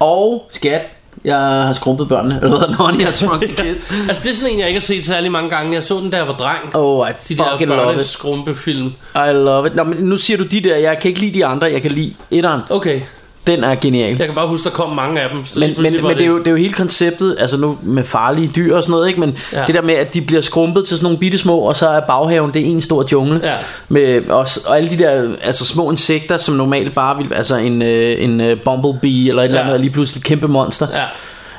[0.00, 0.82] Og skat,
[1.24, 2.40] jeg har skrumpet børnene.
[2.42, 3.90] Eller hvad, når jeg har shrunk the kids.
[4.08, 5.74] Altså det er sådan en, jeg ikke har set særlig mange gange.
[5.74, 6.76] Jeg så den, da jeg var dreng.
[6.76, 7.86] Oh, I De der fucking love it.
[7.86, 8.86] børneskrumpefilm.
[9.14, 9.74] I love it.
[9.74, 10.76] Nå, men nu siger du de der.
[10.76, 11.72] Jeg kan ikke lide de andre.
[11.72, 12.60] Jeg kan lide etteren.
[12.70, 13.00] Okay,
[13.46, 14.16] Den er genial.
[14.18, 15.44] jeg kan bare huske, der kom mange af dem.
[15.44, 18.04] Så Men, men, men det, er jo, det er jo hele konceptet, altså nu med
[18.04, 19.20] farlige dyr og sådan noget, ikke?
[19.20, 19.64] Men ja.
[19.66, 22.00] Det der med, at de bliver skrumpet til sådan nogle bitte små, og så er
[22.00, 23.40] baghaven, det er en stor jungle.
[23.42, 23.54] Ja.
[23.88, 27.82] Med også, og alle de der altså små insekter, som normalt bare vil, altså en,
[27.82, 29.62] øh, en øh, bumblebee eller et eller Ja.
[29.64, 30.86] andet, er lige pludselig et kæmpe monster.
[30.94, 31.02] Ja.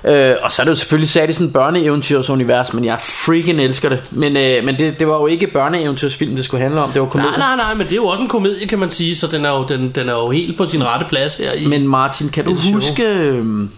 [0.06, 3.62] Øh, og så er det jo selvfølgelig sat i sådan et børneeventyrsunivers, men jeg freaking
[3.62, 4.00] elsker det.
[4.12, 7.08] Men, øh, men det, det var jo ikke børneeventyrsfilm, det skulle handle om, det var
[7.08, 7.32] komedie.
[7.38, 9.46] Nej, nej, nej, men det er jo også en komedie, kan man sige, så den
[9.46, 11.66] er jo, den, den er jo helt på sin rette plads her i...
[11.68, 12.74] Men Martin, kan du show.
[12.74, 13.04] huske...
[13.04, 13.70] øhm,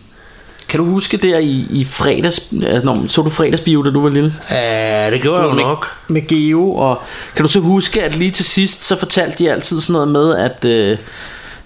[0.70, 2.40] Kan du huske der i, i fredags...
[2.64, 4.34] Altså, nå, så du fredagsbio, da du var lille?
[4.52, 5.88] Ja, det gjorde jeg jo med, nok.
[6.08, 7.02] med Geo, og
[7.36, 10.36] kan du så huske, at lige til sidst, så fortalte de altid sådan noget med,
[10.36, 10.66] at...
[10.66, 10.98] Øh,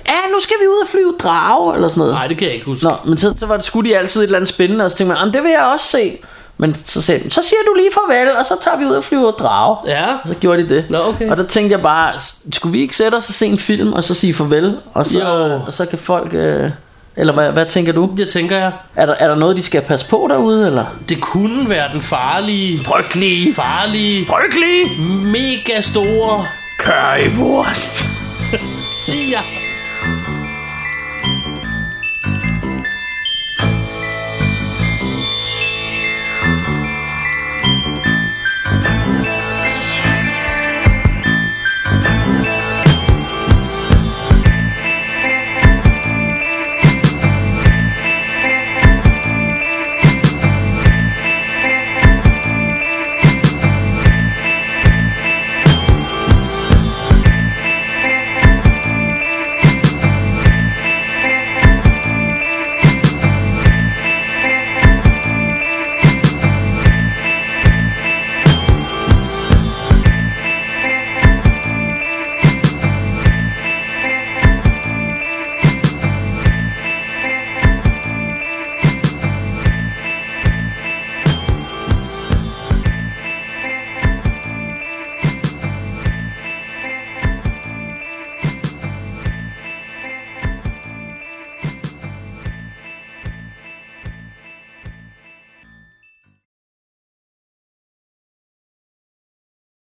[0.09, 2.13] ja, nu skal vi ud og flyve drage, eller sådan noget.
[2.13, 2.85] Nej, det kan jeg ikke huske.
[2.85, 4.97] Nå, men så, så var det, skulle de altid et eller andet spændende, og så
[4.97, 6.17] tænkte man, "Jamen, det vil jeg også se.
[6.61, 9.03] Men så sagde de, så siger du lige farvel, og så tager vi ud og
[9.03, 9.77] flyver drage.
[9.87, 10.85] Ja, Og så gjorde de det.
[10.89, 11.29] Nå, okay.
[11.29, 12.13] Og der tænkte jeg bare,
[12.53, 14.77] skulle vi ikke sætte os og se en film, og så sige farvel?
[14.93, 15.61] Og så, Jo.
[15.67, 16.29] og så kan folk...
[16.33, 16.69] Øh,
[17.15, 18.09] eller hvad, hvad tænker du?
[18.17, 18.71] det tænker jeg.
[18.95, 20.85] Er der, er der noget, de skal passe på derude, eller?
[21.09, 23.55] Det kunne være den farlige, Frygtelig!
[23.55, 24.99] farlige, Frygtelig!
[25.25, 26.45] mega store
[26.79, 28.05] Currywurst!
[29.05, 29.68] siger.